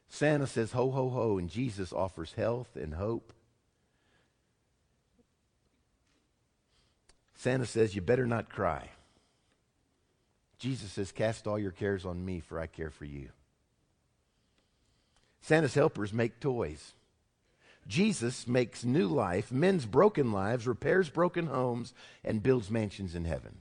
Santa 0.09 0.46
says, 0.46 0.72
Ho, 0.72 0.90
ho, 0.90 1.09
ho, 1.09 1.38
and 1.38 1.48
Jesus 1.48 1.92
offers 1.92 2.33
health 2.33 2.77
and 2.77 2.94
hope. 2.94 3.33
Santa 7.35 7.66
says, 7.66 7.94
You 7.94 8.03
better 8.03 8.27
not 8.27 8.51
cry. 8.51 8.90
Jesus 10.59 10.92
says, 10.92 11.12
Cast 11.12 11.47
all 11.47 11.59
your 11.59 11.71
cares 11.71 12.05
on 12.05 12.25
me, 12.25 12.40
for 12.40 12.59
I 12.59 12.66
care 12.66 12.90
for 12.90 13.05
you. 13.05 13.31
Santa's 15.40 15.75
helpers 15.75 16.12
make 16.12 16.40
toys. 16.40 16.94
Jesus 17.87 18.47
makes 18.47 18.85
new 18.85 19.07
life, 19.07 19.51
mends 19.51 19.87
broken 19.87 20.33
lives, 20.33 20.66
repairs 20.66 21.09
broken 21.09 21.47
homes, 21.47 21.94
and 22.23 22.42
builds 22.42 22.71
mansions 22.71 23.14
in 23.14 23.25
heaven. 23.25 23.59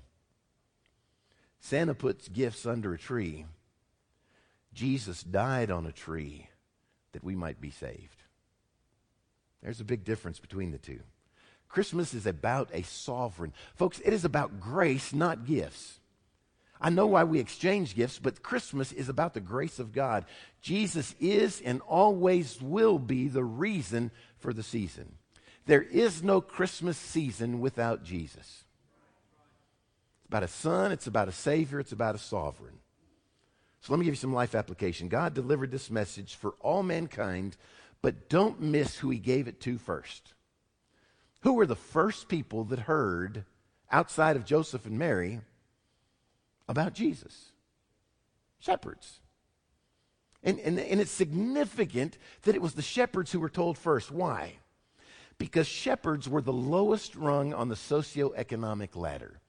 Santa 1.60 1.94
puts 1.94 2.28
gifts 2.28 2.66
under 2.66 2.94
a 2.94 2.98
tree. 2.98 3.46
Jesus 4.74 5.24
died 5.24 5.72
on 5.72 5.86
a 5.86 5.92
tree 5.92 6.50
that 7.14 7.24
we 7.24 7.36
might 7.36 7.62
be 7.62 7.72
saved. 7.72 8.24
There's 9.64 9.80
a 9.80 9.86
big 9.86 10.04
difference 10.04 10.40
between 10.40 10.72
the 10.72 10.78
two. 10.78 11.00
Christmas 11.70 12.14
is 12.14 12.26
about 12.26 12.70
a 12.74 12.84
sovereign. 12.84 13.54
Folks, 13.76 14.00
it 14.00 14.14
is 14.14 14.26
about 14.26 14.60
grace, 14.60 15.14
not 15.14 15.46
gifts. 15.46 16.00
I 16.80 16.90
know 16.90 17.08
why 17.08 17.24
we 17.24 17.40
exchange 17.40 17.96
gifts, 17.96 18.20
but 18.20 18.44
Christmas 18.44 18.92
is 18.92 19.10
about 19.10 19.34
the 19.34 19.40
grace 19.40 19.80
of 19.80 19.94
God. 19.94 20.26
Jesus 20.62 21.16
is 21.20 21.62
and 21.62 21.82
always 21.82 22.62
will 22.62 23.00
be 23.00 23.28
the 23.28 23.44
reason 23.44 24.12
for 24.38 24.54
the 24.54 24.63
season. 24.63 25.13
There 25.66 25.82
is 25.82 26.24
no 26.24 26.40
Christmas 26.40 26.98
season 26.98 27.60
without 27.60 28.04
Jesus. 28.04 28.63
It's 30.20 30.28
about 30.28 30.44
a 30.44 30.48
son, 30.48 30.92
it's 30.92 31.08
about 31.08 31.28
a 31.28 31.34
savior, 31.34 31.80
it's 31.80 31.92
about 31.92 32.16
a 32.16 32.20
sovereign. 32.20 32.80
So 33.82 33.94
let 33.94 34.00
me 34.00 34.06
give 34.06 34.13
you 34.13 34.20
some 34.20 34.34
life 34.34 34.56
application. 34.56 35.08
God 35.08 35.34
delivered 35.34 35.72
this 35.72 35.90
message 35.90 36.36
for 36.36 36.56
all 36.60 36.84
mankind, 36.84 37.58
but 38.02 38.30
don't 38.30 38.62
miss 38.62 38.98
who 38.98 39.10
he 39.10 39.20
gave 39.20 39.48
it 39.48 39.60
to 39.62 39.78
first. 39.78 40.34
Who 41.42 41.54
were 41.54 41.66
the 41.66 41.76
first 41.76 42.28
people 42.28 42.63
that 42.66 42.80
heard 42.80 43.46
outside 43.92 44.36
of 44.36 44.46
Joseph 44.46 44.86
and 44.86 44.98
Mary? 44.98 45.42
About 46.68 46.94
Jesus 46.94 47.52
shepherds. 48.60 49.20
And, 50.44 50.60
and, 50.60 50.80
and 50.80 51.02
it's 51.02 51.12
significant 51.12 52.18
that 52.44 52.56
it 52.56 52.62
was 52.62 52.74
the 52.74 52.82
shepherds 52.82 53.32
who 53.32 53.40
were 53.40 53.50
told 53.50 53.78
first. 53.78 54.12
Why? 54.12 54.54
Because 55.38 55.68
shepherds 55.68 56.28
were 56.30 56.42
the 56.42 56.54
lowest 56.54 57.16
rung 57.16 57.54
on 57.54 57.70
the 57.70 57.76
socioeconomic 57.76 58.96
ladder. 58.96 59.40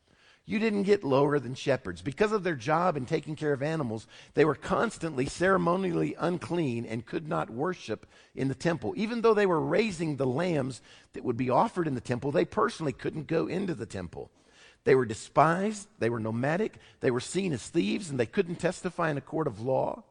You 0.44 0.58
didn't 0.58 0.84
get 0.84 1.04
lower 1.04 1.38
than 1.38 1.54
shepherds. 1.54 2.00
Because 2.00 2.32
of 2.32 2.42
their 2.42 2.54
job 2.54 2.96
in 2.96 3.04
taking 3.04 3.36
care 3.36 3.52
of 3.52 3.62
animals, 3.62 4.06
they 4.32 4.46
were 4.46 4.54
constantly 4.54 5.26
ceremonially 5.26 6.16
unclean 6.18 6.86
and 6.86 7.04
could 7.04 7.28
not 7.28 7.50
worship 7.50 8.06
in 8.34 8.48
the 8.48 8.54
temple. 8.54 8.94
Even 8.96 9.20
though 9.20 9.34
they 9.34 9.44
were 9.44 9.60
raising 9.60 10.16
the 10.16 10.26
lambs 10.26 10.80
that 11.12 11.22
would 11.22 11.36
be 11.36 11.50
offered 11.50 11.86
in 11.86 11.94
the 11.94 12.00
temple, 12.00 12.32
they 12.32 12.46
personally 12.46 12.94
couldn't 12.94 13.26
go 13.26 13.46
into 13.46 13.74
the 13.74 13.84
temple. 13.84 14.30
They 14.88 14.94
were 14.94 15.04
despised, 15.04 15.86
they 15.98 16.08
were 16.08 16.18
nomadic, 16.18 16.78
they 17.00 17.10
were 17.10 17.20
seen 17.20 17.52
as 17.52 17.68
thieves, 17.68 18.08
and 18.08 18.18
they 18.18 18.24
couldn't 18.24 18.56
testify 18.56 19.10
in 19.10 19.18
a 19.18 19.20
court 19.20 19.46
of 19.46 19.60
law. 19.60 20.02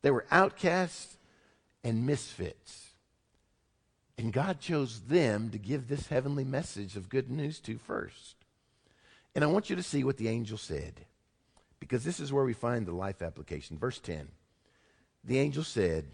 They 0.00 0.10
were 0.10 0.24
outcasts 0.30 1.18
and 1.84 2.06
misfits. 2.06 2.92
And 4.16 4.32
God 4.32 4.58
chose 4.58 5.00
them 5.00 5.50
to 5.50 5.58
give 5.58 5.86
this 5.86 6.06
heavenly 6.06 6.44
message 6.44 6.96
of 6.96 7.10
good 7.10 7.30
news 7.30 7.60
to 7.60 7.76
first. 7.76 8.36
And 9.34 9.44
I 9.44 9.48
want 9.48 9.68
you 9.68 9.76
to 9.76 9.82
see 9.82 10.02
what 10.02 10.16
the 10.16 10.28
angel 10.28 10.56
said, 10.56 11.04
because 11.78 12.04
this 12.04 12.20
is 12.20 12.32
where 12.32 12.44
we 12.44 12.54
find 12.54 12.86
the 12.86 12.94
life 12.94 13.20
application. 13.20 13.76
Verse 13.76 13.98
10 13.98 14.28
The 15.24 15.38
angel 15.38 15.62
said, 15.62 16.06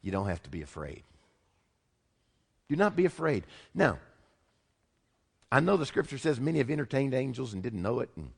You 0.00 0.12
don't 0.12 0.28
have 0.28 0.44
to 0.44 0.48
be 0.50 0.62
afraid. 0.62 1.02
Do 2.68 2.76
not 2.76 2.94
be 2.94 3.04
afraid. 3.04 3.42
Now, 3.74 3.98
I 5.54 5.60
know 5.60 5.76
the 5.76 5.86
scripture 5.86 6.18
says 6.18 6.40
many 6.40 6.58
have 6.58 6.68
entertained 6.68 7.14
angels 7.14 7.52
and 7.52 7.62
didn't 7.62 7.80
know 7.80 8.00
it, 8.00 8.10
and 8.16 8.32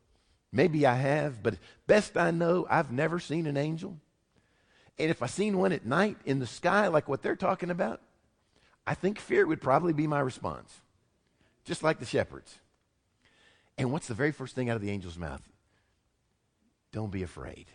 maybe 0.53 0.85
I 0.85 0.97
have, 0.97 1.43
but 1.43 1.57
best 1.87 2.15
I 2.19 2.31
know, 2.31 2.67
I've 2.69 2.93
never 2.93 3.19
seen 3.19 3.47
an 3.47 3.57
angel. 3.57 3.97
And 4.99 5.11
if 5.11 5.23
I 5.23 5.27
seen 5.27 5.57
one 5.57 5.73
at 5.73 5.87
night 5.87 6.19
in 6.27 6.41
the 6.41 6.47
sky, 6.47 6.89
like 6.89 7.09
what 7.09 7.23
they're 7.23 7.35
talking 7.35 7.71
about, 7.71 8.03
I 8.87 8.93
think 8.93 9.19
fear 9.19 9.47
would 9.47 9.63
probably 9.63 9.95
be 9.95 10.07
my 10.07 10.21
response, 10.21 10.83
just 11.65 11.83
like 11.83 12.01
the 12.01 12.05
shepherds. 12.05 12.59
And 13.79 13.91
what's 13.91 14.09
the 14.09 14.15
very 14.15 14.31
first 14.31 14.55
thing 14.55 14.69
out 14.69 14.77
of 14.77 14.83
the 14.83 14.91
angel's 14.91 15.17
mouth? 15.17 15.43
Don't 16.93 17.11
be 17.11 17.23
afraid. 17.23 17.69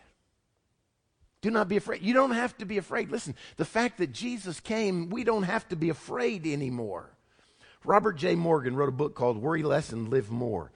Do 1.40 1.50
not 1.50 1.68
be 1.68 1.78
afraid. 1.78 2.02
You 2.02 2.14
don't 2.14 2.30
have 2.30 2.56
to 2.58 2.64
be 2.64 2.78
afraid. 2.78 3.10
Listen, 3.10 3.34
the 3.56 3.64
fact 3.64 3.98
that 3.98 4.12
Jesus 4.12 4.60
came, 4.60 5.10
we 5.10 5.24
don't 5.24 5.42
have 5.42 5.68
to 5.70 5.74
be 5.74 5.88
afraid 5.88 6.46
anymore. 6.46 7.10
Robert 7.84 8.14
J. 8.14 8.34
Morgan 8.34 8.76
wrote 8.76 8.88
a 8.88 8.92
book 8.92 9.14
called 9.14 9.38
Worry 9.38 9.62
Less 9.62 9.90
and 9.92 10.08
Live 10.08 10.30
More. 10.30 10.70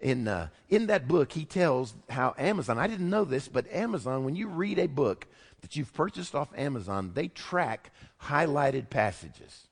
In, 0.00 0.28
uh, 0.28 0.48
in 0.68 0.86
that 0.86 1.08
book, 1.08 1.32
he 1.32 1.44
tells 1.44 1.94
how 2.08 2.34
Amazon, 2.38 2.78
I 2.78 2.86
didn't 2.86 3.10
know 3.10 3.24
this, 3.24 3.48
but 3.48 3.70
Amazon, 3.72 4.24
when 4.24 4.36
you 4.36 4.48
read 4.48 4.78
a 4.78 4.88
book 4.88 5.26
that 5.62 5.74
you've 5.74 5.92
purchased 5.94 6.34
off 6.34 6.48
Amazon, 6.56 7.12
they 7.14 7.28
track 7.28 7.90
highlighted 8.24 8.90
passages. 8.90 9.68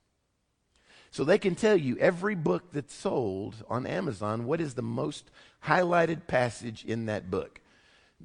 So 1.11 1.25
they 1.25 1.39
can 1.39 1.55
tell 1.55 1.77
you 1.77 1.97
every 1.99 2.35
book 2.35 2.73
that's 2.73 2.95
sold 2.95 3.57
on 3.69 3.87
Amazon, 3.87 4.47
what 4.47 4.61
is 4.61 4.75
the 4.75 4.83
most 4.83 5.31
highlighted 5.65 6.27
passage 6.27 6.85
in 6.85 7.07
that 7.07 7.31
book 7.31 7.61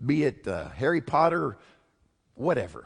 be 0.06 0.24
it 0.24 0.48
uh, 0.48 0.70
Harry 0.70 1.02
Potter, 1.02 1.58
whatever. 2.36 2.86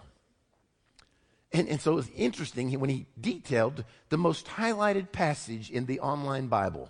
And, 1.53 1.69
and 1.69 1.79
so 1.79 1.93
it 1.93 1.95
was 1.95 2.09
interesting 2.15 2.77
when 2.79 2.89
he 2.89 3.05
detailed 3.19 3.85
the 4.09 4.17
most 4.17 4.47
highlighted 4.47 5.11
passage 5.11 5.69
in 5.69 5.85
the 5.85 5.99
online 5.99 6.47
Bible. 6.47 6.89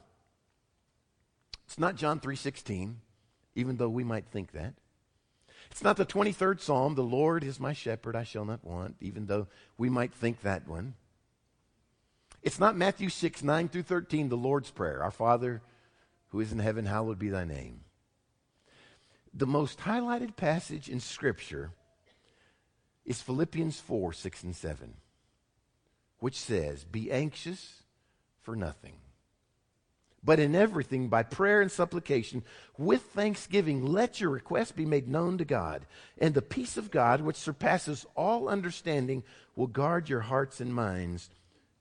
It's 1.66 1.78
not 1.78 1.96
John 1.96 2.20
3:16, 2.20 2.96
even 3.56 3.78
though 3.78 3.90
we 3.90 4.04
might 4.04 4.26
think 4.28 4.54
that. 4.54 4.74
It's 5.70 5.84
not 5.84 5.98
the 5.98 6.06
23rd 6.06 6.62
Psalm, 6.62 6.96
the 6.96 7.04
Lord 7.04 7.44
is 7.44 7.60
my 7.60 7.74
shepherd, 7.74 8.16
I 8.16 8.24
shall 8.24 8.46
not 8.46 8.64
want, 8.64 8.96
even 9.02 9.26
though 9.26 9.48
we 9.78 9.90
might 9.90 10.14
think 10.14 10.42
that 10.42 10.68
one. 10.68 10.94
It's 12.44 12.60
not 12.60 12.78
Matthew 12.78 13.10
6, 13.10 13.42
9 13.42 13.70
through 13.70 13.84
13, 13.84 14.30
the 14.30 14.38
Lord's 14.38 14.70
Prayer, 14.70 15.02
Our 15.02 15.12
Father 15.12 15.62
who 16.30 16.40
is 16.40 16.52
in 16.52 16.60
heaven, 16.60 16.86
hallowed 16.86 17.20
be 17.20 17.30
thy 17.30 17.44
name 17.44 17.84
the 19.34 19.48
most 19.48 19.80
highlighted 19.80 20.36
passage 20.36 20.90
in 20.90 21.00
Scripture 21.00 21.72
is 23.06 23.22
Philippians 23.22 23.80
4 23.80 24.14
6 24.14 24.44
and 24.44 24.56
7, 24.56 24.94
which 26.20 26.40
says, 26.40 26.84
Be 26.84 27.12
anxious 27.12 27.84
for 28.42 28.56
nothing, 28.56 28.94
but 30.24 30.40
in 30.40 30.56
everything, 30.56 31.10
by 31.10 31.24
prayer 31.24 31.62
and 31.62 31.72
supplication, 31.72 32.44
with 32.78 33.02
thanksgiving, 33.02 33.86
let 33.86 34.22
your 34.22 34.30
requests 34.30 34.72
be 34.72 34.86
made 34.86 35.10
known 35.10 35.38
to 35.38 35.46
God. 35.46 35.86
And 36.18 36.34
the 36.34 36.42
peace 36.42 36.78
of 36.78 36.92
God, 36.92 37.22
which 37.22 37.36
surpasses 37.36 38.06
all 38.16 38.48
understanding, 38.48 39.24
will 39.56 39.68
guard 39.68 40.08
your 40.08 40.22
hearts 40.22 40.62
and 40.62 40.74
minds 40.74 41.30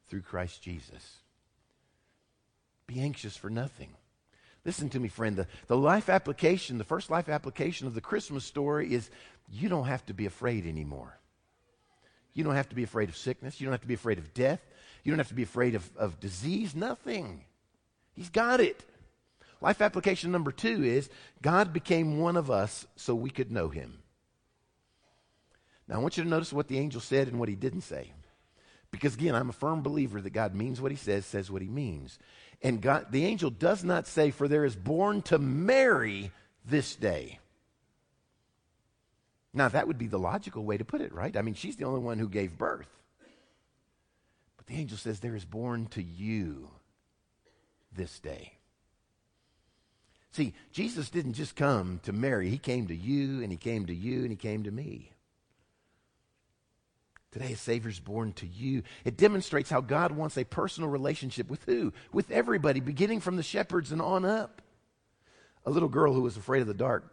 through 0.08 0.22
Christ 0.22 0.60
Jesus. 0.60 1.18
Be 2.86 3.00
anxious 3.00 3.36
for 3.36 3.48
nothing. 3.48 3.90
Listen 4.64 4.88
to 4.90 5.00
me, 5.00 5.08
friend. 5.08 5.36
The, 5.36 5.46
the 5.66 5.76
life 5.76 6.08
application, 6.08 6.78
the 6.78 6.84
first 6.84 7.10
life 7.10 7.28
application 7.28 7.86
of 7.86 7.94
the 7.94 8.00
Christmas 8.00 8.44
story 8.44 8.92
is 8.92 9.10
you 9.52 9.68
don't 9.68 9.84
have 9.84 10.04
to 10.06 10.14
be 10.14 10.26
afraid 10.26 10.66
anymore. 10.66 11.18
You 12.32 12.42
don't 12.42 12.54
have 12.54 12.70
to 12.70 12.74
be 12.74 12.82
afraid 12.82 13.10
of 13.10 13.16
sickness. 13.16 13.60
You 13.60 13.66
don't 13.66 13.72
have 13.72 13.82
to 13.82 13.86
be 13.86 13.94
afraid 13.94 14.18
of 14.18 14.32
death. 14.32 14.60
You 15.04 15.12
don't 15.12 15.18
have 15.18 15.28
to 15.28 15.34
be 15.34 15.42
afraid 15.42 15.74
of, 15.74 15.88
of 15.96 16.18
disease. 16.18 16.74
Nothing. 16.74 17.44
He's 18.14 18.30
got 18.30 18.60
it. 18.60 18.82
Life 19.60 19.82
application 19.82 20.32
number 20.32 20.52
two 20.52 20.82
is 20.82 21.10
God 21.42 21.72
became 21.72 22.18
one 22.18 22.36
of 22.36 22.50
us 22.50 22.86
so 22.96 23.14
we 23.14 23.30
could 23.30 23.52
know 23.52 23.68
him. 23.68 23.98
Now, 25.86 25.96
I 25.96 25.98
want 25.98 26.16
you 26.16 26.24
to 26.24 26.28
notice 26.28 26.52
what 26.52 26.68
the 26.68 26.78
angel 26.78 27.00
said 27.00 27.28
and 27.28 27.38
what 27.38 27.50
he 27.50 27.54
didn't 27.54 27.82
say. 27.82 28.12
Because 28.90 29.14
again, 29.14 29.34
I'm 29.34 29.50
a 29.50 29.54
firm 29.54 29.82
believer 29.82 30.20
that 30.20 30.32
God 30.32 30.54
means 30.54 30.80
what 30.80 30.90
he 30.90 30.96
says, 30.96 31.26
says 31.26 31.50
what 31.50 31.62
he 31.62 31.68
means. 31.68 32.18
And 32.62 32.80
God, 32.80 33.06
the 33.10 33.24
angel 33.24 33.50
does 33.50 33.84
not 33.84 34.06
say, 34.06 34.30
For 34.30 34.48
there 34.48 34.64
is 34.64 34.76
born 34.76 35.22
to 35.22 35.38
Mary 35.38 36.30
this 36.64 36.94
day. 36.96 37.38
Now, 39.54 39.68
that 39.68 39.86
would 39.86 39.98
be 39.98 40.06
the 40.06 40.18
logical 40.18 40.64
way 40.64 40.78
to 40.78 40.84
put 40.84 41.02
it, 41.02 41.12
right? 41.12 41.36
I 41.36 41.42
mean, 41.42 41.54
she's 41.54 41.76
the 41.76 41.84
only 41.84 42.00
one 42.00 42.18
who 42.18 42.28
gave 42.28 42.56
birth. 42.56 42.88
But 44.56 44.66
the 44.66 44.74
angel 44.74 44.96
says, 44.96 45.20
There 45.20 45.36
is 45.36 45.44
born 45.44 45.86
to 45.88 46.02
you 46.02 46.70
this 47.94 48.18
day. 48.18 48.54
See, 50.32 50.54
Jesus 50.72 51.10
didn't 51.10 51.34
just 51.34 51.54
come 51.54 52.00
to 52.04 52.12
Mary, 52.12 52.48
he 52.48 52.56
came 52.56 52.86
to 52.86 52.96
you, 52.96 53.42
and 53.42 53.52
he 53.52 53.58
came 53.58 53.86
to 53.86 53.94
you, 53.94 54.20
and 54.20 54.30
he 54.30 54.36
came 54.36 54.64
to 54.64 54.70
me. 54.70 55.10
Today, 57.32 57.52
a 57.52 57.56
Savior's 57.56 58.00
born 58.00 58.32
to 58.34 58.46
you. 58.46 58.82
It 59.04 59.16
demonstrates 59.16 59.70
how 59.70 59.80
God 59.80 60.12
wants 60.12 60.36
a 60.36 60.44
personal 60.44 60.90
relationship 60.90 61.48
with 61.48 61.64
who? 61.64 61.92
With 62.12 62.30
everybody, 62.30 62.80
beginning 62.80 63.20
from 63.20 63.36
the 63.36 63.42
shepherds 63.42 63.90
and 63.90 64.02
on 64.02 64.24
up. 64.24 64.62
A 65.64 65.70
little 65.70 65.88
girl 65.88 66.12
who 66.12 66.22
was 66.22 66.36
afraid 66.36 66.60
of 66.60 66.66
the 66.66 66.74
dark 66.74 67.10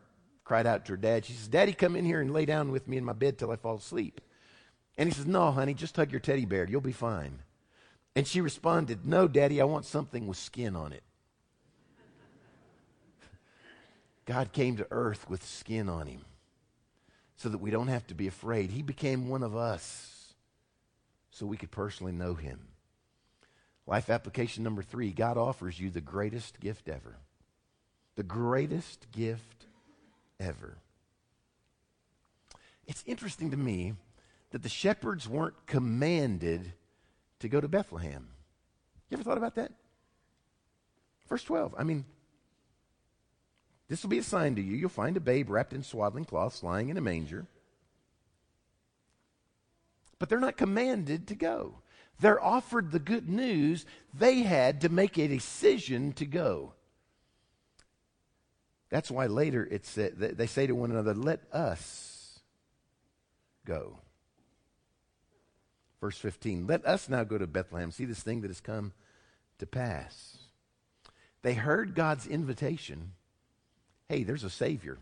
cried 0.50 0.66
out 0.66 0.84
to 0.84 0.94
her 0.94 0.98
dad. 0.98 1.24
She 1.26 1.34
says, 1.34 1.48
Daddy, 1.48 1.74
come 1.74 1.96
in 1.96 2.06
here 2.06 2.22
and 2.22 2.34
lay 2.34 2.44
down 2.44 2.72
with 2.72 2.88
me 2.88 2.98
in 2.98 3.06
my 3.06 3.14
bed 3.14 3.38
till 3.38 3.52
I 3.52 3.56
fall 3.56 3.76
asleep. 3.76 4.20
And 4.98 5.08
he 5.08 5.14
says, 5.14 5.28
No, 5.28 5.52
honey, 5.52 5.76
just 5.76 5.96
hug 5.96 6.10
your 6.10 6.20
teddy 6.20 6.46
bear. 6.46 6.68
You'll 6.68 6.82
be 6.82 6.92
fine. 6.92 7.38
And 8.16 8.26
she 8.26 8.42
responded, 8.42 9.06
No, 9.06 9.28
Daddy, 9.28 9.62
I 9.62 9.66
want 9.66 9.86
something 9.86 10.26
with 10.26 10.38
skin 10.38 10.76
on 10.76 10.92
it. 10.92 11.04
God 14.26 14.52
came 14.52 14.78
to 14.78 14.88
earth 14.90 15.30
with 15.30 15.46
skin 15.46 15.88
on 15.88 16.08
him 16.08 16.26
so 17.38 17.50
that 17.50 17.62
we 17.62 17.70
don't 17.70 17.88
have 17.88 18.08
to 18.08 18.16
be 18.16 18.26
afraid. 18.26 18.72
He 18.72 18.82
became 18.82 19.30
one 19.30 19.44
of 19.44 19.56
us 19.56 20.34
so 21.30 21.46
we 21.46 21.58
could 21.58 21.70
personally 21.70 22.12
know 22.12 22.34
him. 22.34 22.60
Life 23.86 24.10
application 24.10 24.64
number 24.64 24.82
three 24.82 25.12
God 25.12 25.38
offers 25.38 25.80
you 25.80 25.92
the 25.92 26.02
greatest 26.02 26.60
gift 26.60 26.90
ever. 26.90 27.18
The 28.16 28.24
greatest 28.24 29.12
gift 29.12 29.68
ever. 30.40 30.78
It's 32.88 33.04
interesting 33.06 33.52
to 33.52 33.58
me 33.58 33.94
that 34.52 34.64
the 34.64 34.70
shepherds 34.70 35.28
weren't 35.28 35.66
commanded 35.68 36.74
to 37.40 37.48
go 37.48 37.62
to 37.62 37.68
Bethlehem. 37.68 38.30
You 39.10 39.16
ever 39.16 39.24
thought 39.24 39.38
about 39.38 39.56
that? 39.56 39.72
Verse 41.28 41.44
12. 41.44 41.76
I 41.78 41.84
mean, 41.84 42.06
this 43.88 44.04
will 44.04 44.10
be 44.10 44.18
a 44.18 44.24
sign 44.24 44.56
to 44.56 44.62
you. 44.62 44.76
You'll 44.76 44.90
find 44.90 45.18
a 45.18 45.22
babe 45.22 45.50
wrapped 45.50 45.74
in 45.74 45.84
swaddling 45.84 46.26
cloths 46.26 46.64
lying 46.64 46.90
in 46.90 46.98
a 46.98 47.02
manger. 47.02 47.48
But 50.18 50.30
they're 50.30 50.40
not 50.40 50.58
commanded 50.58 51.28
to 51.28 51.36
go. 51.36 51.76
They're 52.20 52.44
offered 52.44 52.92
the 52.92 53.00
good 53.00 53.30
news. 53.30 53.86
They 54.14 54.40
had 54.42 54.82
to 54.82 54.90
make 54.90 55.18
a 55.18 55.28
decision 55.28 56.12
to 56.14 56.26
go. 56.26 56.74
That's 58.90 59.12
why 59.12 59.28
later 59.28 59.68
it 59.70 59.86
said, 59.86 60.18
they 60.18 60.48
say 60.48 60.68
to 60.68 60.74
one 60.74 60.92
another, 60.92 61.14
Let 61.14 61.42
us 61.54 62.40
go. 63.66 64.00
Verse 66.02 66.18
15, 66.18 66.66
Let 66.68 66.86
us 66.86 67.10
now 67.10 67.24
go 67.24 67.38
to 67.38 67.48
Bethlehem, 67.48 67.92
see 67.92 68.06
this 68.06 68.24
thing 68.24 68.42
that 68.42 68.48
has 68.50 68.62
come 68.62 68.94
to 69.60 69.66
pass. 69.66 70.38
They 71.42 71.54
heard 71.54 71.96
God's 71.96 72.28
invitation 72.28 73.14
hey, 74.10 74.24
there's 74.24 74.44
a 74.44 74.50
Savior. 74.50 74.98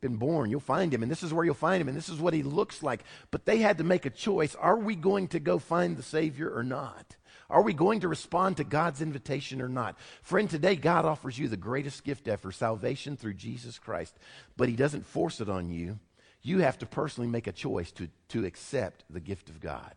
Been 0.00 0.16
born, 0.16 0.50
you'll 0.50 0.60
find 0.60 0.92
him, 0.92 1.02
and 1.02 1.10
this 1.10 1.22
is 1.22 1.32
where 1.32 1.46
you'll 1.46 1.54
find 1.54 1.80
him, 1.80 1.88
and 1.88 1.96
this 1.96 2.10
is 2.10 2.20
what 2.20 2.34
he 2.34 2.42
looks 2.42 2.82
like. 2.82 3.02
But 3.30 3.46
they 3.46 3.56
had 3.58 3.78
to 3.78 3.84
make 3.84 4.04
a 4.04 4.10
choice. 4.10 4.54
Are 4.54 4.76
we 4.76 4.94
going 4.94 5.28
to 5.28 5.40
go 5.40 5.58
find 5.58 5.96
the 5.96 6.02
Savior 6.02 6.54
or 6.54 6.62
not? 6.62 7.16
Are 7.50 7.62
we 7.62 7.72
going 7.72 8.00
to 8.00 8.08
respond 8.08 8.56
to 8.56 8.64
God's 8.64 9.02
invitation 9.02 9.60
or 9.60 9.68
not? 9.68 9.96
Friend, 10.22 10.48
today 10.48 10.76
God 10.76 11.04
offers 11.04 11.38
you 11.38 11.48
the 11.48 11.56
greatest 11.56 12.04
gift 12.04 12.28
ever 12.28 12.52
salvation 12.52 13.16
through 13.16 13.34
Jesus 13.34 13.78
Christ. 13.78 14.16
But 14.56 14.68
He 14.68 14.76
doesn't 14.76 15.06
force 15.06 15.40
it 15.40 15.48
on 15.48 15.70
you. 15.70 15.98
You 16.42 16.60
have 16.60 16.78
to 16.78 16.86
personally 16.86 17.28
make 17.28 17.46
a 17.46 17.52
choice 17.52 17.90
to, 17.92 18.08
to 18.28 18.44
accept 18.44 19.04
the 19.08 19.20
gift 19.20 19.48
of 19.48 19.60
God. 19.60 19.94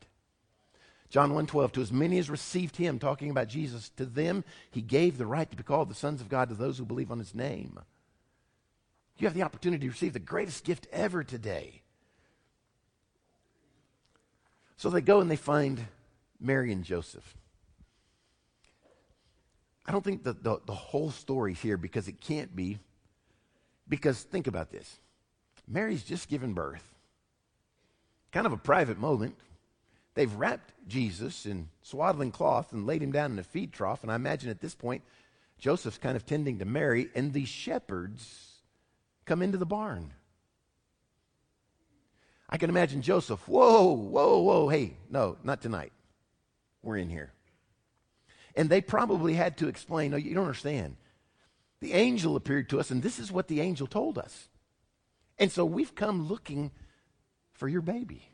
John 1.09 1.31
1:12 1.31 1.71
to 1.73 1.81
as 1.81 1.91
many 1.91 2.17
as 2.19 2.29
received 2.29 2.75
him 2.75 2.99
talking 2.99 3.29
about 3.29 3.47
Jesus 3.47 3.89
to 3.91 4.05
them 4.05 4.43
he 4.71 4.81
gave 4.81 5.17
the 5.17 5.25
right 5.25 5.49
to 5.49 5.55
be 5.55 5.63
called 5.63 5.89
the 5.89 5.95
sons 5.95 6.19
of 6.19 6.27
God 6.27 6.49
to 6.49 6.55
those 6.55 6.77
who 6.77 6.85
believe 6.85 7.11
on 7.11 7.19
his 7.19 7.33
name. 7.33 7.79
You 9.17 9.27
have 9.27 9.33
the 9.33 9.43
opportunity 9.43 9.87
to 9.87 9.91
receive 9.91 10.13
the 10.13 10.19
greatest 10.19 10.63
gift 10.63 10.87
ever 10.91 11.23
today. 11.23 11.81
So 14.75 14.89
they 14.89 15.01
go 15.01 15.21
and 15.21 15.31
they 15.31 15.37
find 15.37 15.87
Mary 16.39 16.71
and 16.71 16.83
Joseph. 16.83 17.35
I 19.85 19.91
don't 19.91 20.03
think 20.03 20.23
the, 20.23 20.33
the, 20.33 20.59
the 20.65 20.75
whole 20.75 21.11
story 21.11 21.53
here 21.53 21.77
because 21.77 22.07
it 22.07 22.19
can't 22.19 22.55
be. 22.55 22.79
Because 23.87 24.21
think 24.21 24.47
about 24.47 24.71
this 24.71 24.99
Mary's 25.67 26.03
just 26.03 26.29
given 26.29 26.53
birth. 26.53 26.83
Kind 28.31 28.45
of 28.45 28.53
a 28.53 28.57
private 28.57 28.99
moment. 28.99 29.35
They've 30.13 30.33
wrapped 30.33 30.73
Jesus 30.87 31.45
in 31.45 31.69
swaddling 31.83 32.31
cloth 32.31 32.73
and 32.73 32.87
laid 32.87 33.03
him 33.03 33.11
down 33.11 33.31
in 33.31 33.39
a 33.39 33.43
feed 33.43 33.71
trough. 33.71 34.03
And 34.03 34.11
I 34.11 34.15
imagine 34.15 34.49
at 34.49 34.61
this 34.61 34.73
point, 34.73 35.03
Joseph's 35.59 35.97
kind 35.97 36.15
of 36.15 36.25
tending 36.25 36.59
to 36.59 36.65
Mary, 36.65 37.09
and 37.15 37.33
these 37.33 37.47
shepherds 37.47 38.53
come 39.25 39.41
into 39.41 39.57
the 39.57 39.65
barn. 39.65 40.13
I 42.49 42.57
can 42.57 42.69
imagine 42.69 43.01
Joseph, 43.01 43.47
whoa, 43.47 43.91
whoa, 43.91 44.39
whoa, 44.39 44.69
hey, 44.69 44.93
no, 45.09 45.37
not 45.43 45.61
tonight. 45.61 45.91
We're 46.87 46.95
in 46.95 47.09
here. 47.09 47.33
And 48.55 48.69
they 48.69 48.79
probably 48.79 49.33
had 49.33 49.57
to 49.57 49.67
explain, 49.67 50.11
no, 50.11 50.17
you 50.17 50.33
don't 50.33 50.45
understand. 50.45 50.95
The 51.81 51.91
angel 51.91 52.37
appeared 52.37 52.69
to 52.69 52.79
us, 52.79 52.91
and 52.91 53.03
this 53.03 53.19
is 53.19 53.29
what 53.29 53.49
the 53.49 53.59
angel 53.59 53.87
told 53.87 54.17
us. 54.17 54.47
And 55.37 55.51
so 55.51 55.65
we've 55.65 55.93
come 55.93 56.29
looking 56.29 56.71
for 57.51 57.67
your 57.67 57.81
baby. 57.81 58.29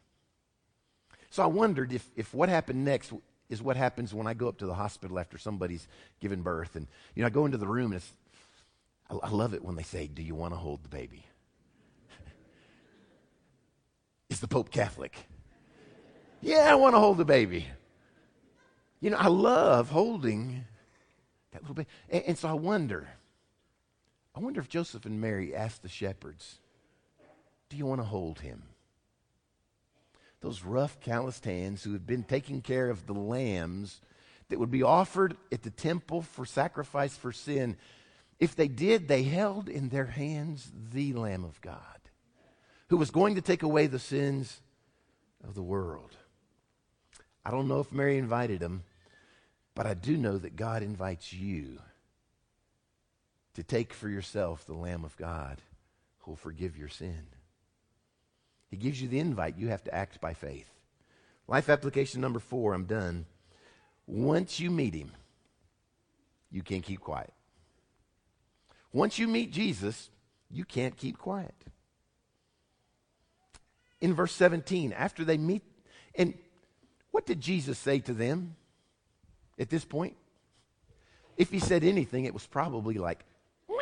So 1.32 1.42
I 1.42 1.48
wondered 1.48 1.92
if, 1.92 2.08
if 2.16 2.32
what 2.32 2.48
happened 2.48 2.86
next 2.86 3.12
is 3.50 3.60
what 3.60 3.76
happens 3.76 4.14
when 4.14 4.28
I 4.28 4.36
go 4.36 4.50
up 4.50 4.60
to 4.60 4.68
the 4.68 4.76
hospital 4.76 5.18
after 5.18 5.40
somebody's 5.40 5.88
given 6.20 6.44
birth. 6.44 6.76
And, 6.76 6.86
you 7.16 7.24
know, 7.24 7.28
I 7.28 7.32
go 7.32 7.46
into 7.46 7.58
the 7.58 7.66
room 7.66 7.92
and 7.92 7.96
it's, 7.96 8.14
I, 9.10 9.16
I 9.16 9.30
love 9.32 9.56
it 9.56 9.66
when 9.66 9.76
they 9.76 9.82
say, 9.82 10.06
Do 10.06 10.22
you 10.22 10.36
want 10.36 10.54
to 10.54 10.58
hold 10.58 10.84
the 10.84 10.90
baby? 10.90 11.26
is 14.30 14.42
the 14.42 14.48
Pope 14.48 14.70
Catholic? 14.70 15.18
Yeah, 16.40 16.72
I 16.72 16.76
want 16.76 16.94
to 16.94 17.00
hold 17.00 17.18
the 17.18 17.26
baby. 17.26 17.66
You 19.04 19.10
know, 19.10 19.18
I 19.18 19.28
love 19.28 19.90
holding 19.90 20.64
that 21.52 21.62
little 21.62 21.76
baby. 21.76 21.90
And, 22.10 22.24
and 22.24 22.38
so 22.38 22.48
I 22.48 22.54
wonder, 22.54 23.10
I 24.34 24.40
wonder 24.40 24.62
if 24.62 24.70
Joseph 24.70 25.06
and 25.06 25.20
Mary 25.20 25.54
asked 25.54 25.82
the 25.82 25.90
shepherds, 25.90 26.60
Do 27.68 27.76
you 27.76 27.86
want 27.86 28.00
to 28.00 28.06
hold 28.06 28.40
him? 28.40 28.64
Those 30.40 30.64
rough, 30.64 31.02
calloused 31.02 31.44
hands 31.44 31.84
who 31.84 31.92
had 31.92 32.08
been 32.08 32.24
taking 32.24 32.62
care 32.62 32.90
of 32.90 33.06
the 33.06 33.14
lambs 33.14 34.00
that 34.48 34.58
would 34.58 34.72
be 34.72 34.84
offered 34.84 35.36
at 35.52 35.64
the 35.64 35.70
temple 35.70 36.22
for 36.22 36.46
sacrifice 36.46 37.18
for 37.18 37.34
sin. 37.34 37.76
If 38.40 38.56
they 38.56 38.70
did, 38.70 39.10
they 39.10 39.24
held 39.24 39.68
in 39.68 39.90
their 39.90 40.06
hands 40.06 40.72
the 40.94 41.12
Lamb 41.12 41.44
of 41.44 41.60
God 41.60 41.82
who 42.88 42.96
was 42.96 43.12
going 43.12 43.36
to 43.36 43.42
take 43.42 43.64
away 43.64 43.88
the 43.88 44.00
sins 44.00 44.62
of 45.46 45.56
the 45.56 45.62
world. 45.62 46.16
I 47.46 47.52
don't 47.52 47.68
know 47.68 47.82
if 47.82 47.92
Mary 47.92 48.18
invited 48.18 48.62
him, 48.62 48.84
but 49.76 49.86
I 49.86 49.94
do 49.94 50.18
know 50.18 50.38
that 50.38 50.56
God 50.56 50.84
invites 50.84 51.34
you 51.34 51.80
to 53.56 53.64
take 53.64 53.94
for 53.94 54.10
yourself 54.10 54.66
the 54.66 54.74
Lamb 54.74 55.04
of 55.04 55.18
God 55.18 55.62
who 56.20 56.32
will 56.32 56.36
forgive 56.36 56.78
your 56.78 56.90
sin. 56.90 57.28
He 58.70 58.78
gives 58.78 59.02
you 59.02 59.08
the 59.08 59.20
invite. 59.20 59.58
You 59.58 59.70
have 59.70 59.84
to 59.84 59.94
act 59.94 60.20
by 60.20 60.34
faith. 60.34 60.70
Life 61.48 61.70
application 61.70 62.22
number 62.22 62.40
four, 62.40 62.74
I'm 62.74 62.86
done. 62.86 63.26
Once 64.08 64.60
you 64.60 64.72
meet 64.72 64.94
him, 64.94 65.12
you 66.52 66.62
can't 66.62 66.84
keep 66.84 67.00
quiet. 67.00 67.34
Once 68.92 69.20
you 69.20 69.28
meet 69.28 69.52
Jesus, 69.52 70.10
you 70.50 70.66
can't 70.66 70.98
keep 70.98 71.18
quiet 71.18 71.54
in 74.04 74.14
verse 74.14 74.34
17, 74.34 74.92
after 74.92 75.24
they 75.24 75.38
meet. 75.38 75.64
And 76.14 76.34
what 77.12 77.26
did 77.26 77.40
Jesus 77.40 77.80
say 77.80 78.00
to 78.00 78.14
them 78.14 78.58
at 79.60 79.70
this 79.70 79.86
point? 79.86 80.16
If 81.38 81.50
he 81.50 81.60
said 81.60 81.84
anything, 81.84 82.26
it 82.26 82.34
was 82.34 82.46
probably 82.46 82.96
like, 82.96 83.26
Wah! 83.68 83.78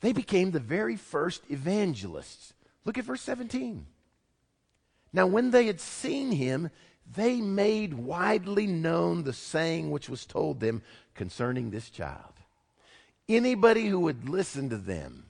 they 0.00 0.12
became 0.12 0.50
the 0.50 0.60
very 0.60 0.96
first 0.96 1.42
evangelists. 1.50 2.54
Look 2.84 2.98
at 2.98 3.04
verse 3.04 3.22
17. 3.22 3.86
Now, 5.12 5.26
when 5.26 5.50
they 5.50 5.66
had 5.66 5.80
seen 5.80 6.32
him, 6.32 6.70
they 7.14 7.40
made 7.40 7.94
widely 7.94 8.66
known 8.66 9.22
the 9.22 9.32
saying 9.32 9.90
which 9.90 10.08
was 10.08 10.26
told 10.26 10.60
them 10.60 10.82
concerning 11.14 11.70
this 11.70 11.90
child. 11.90 12.32
Anybody 13.28 13.86
who 13.86 14.00
would 14.00 14.28
listen 14.28 14.70
to 14.70 14.76
them 14.76 15.26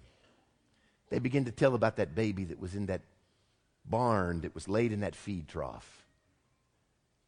they 1.10 1.18
begin 1.18 1.44
to 1.44 1.52
tell 1.52 1.74
about 1.74 1.96
that 1.96 2.14
baby 2.14 2.44
that 2.44 2.60
was 2.60 2.74
in 2.74 2.86
that 2.86 3.02
barn 3.84 4.40
that 4.40 4.54
was 4.54 4.68
laid 4.68 4.92
in 4.92 5.00
that 5.00 5.14
feed 5.14 5.48
trough 5.48 6.05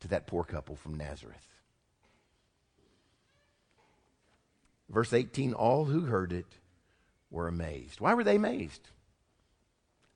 to 0.00 0.08
that 0.08 0.26
poor 0.26 0.44
couple 0.44 0.76
from 0.76 0.96
Nazareth. 0.96 1.46
Verse 4.88 5.12
18 5.12 5.52
all 5.52 5.84
who 5.84 6.02
heard 6.02 6.32
it 6.32 6.46
were 7.30 7.48
amazed. 7.48 8.00
Why 8.00 8.14
were 8.14 8.24
they 8.24 8.36
amazed? 8.36 8.88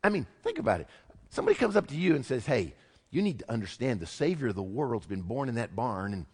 I 0.02 0.08
mean, 0.08 0.26
think 0.42 0.58
about 0.58 0.80
it. 0.80 0.88
Somebody 1.30 1.56
comes 1.56 1.76
up 1.76 1.88
to 1.88 1.96
you 1.96 2.14
and 2.14 2.24
says, 2.24 2.46
Hey, 2.46 2.74
you 3.10 3.22
need 3.22 3.40
to 3.40 3.50
understand 3.50 4.00
the 4.00 4.06
Savior 4.06 4.48
of 4.48 4.54
the 4.54 4.62
world's 4.62 5.06
been 5.06 5.22
born 5.22 5.48
in 5.48 5.56
that 5.56 5.76
barn. 5.76 6.12
And, 6.12 6.26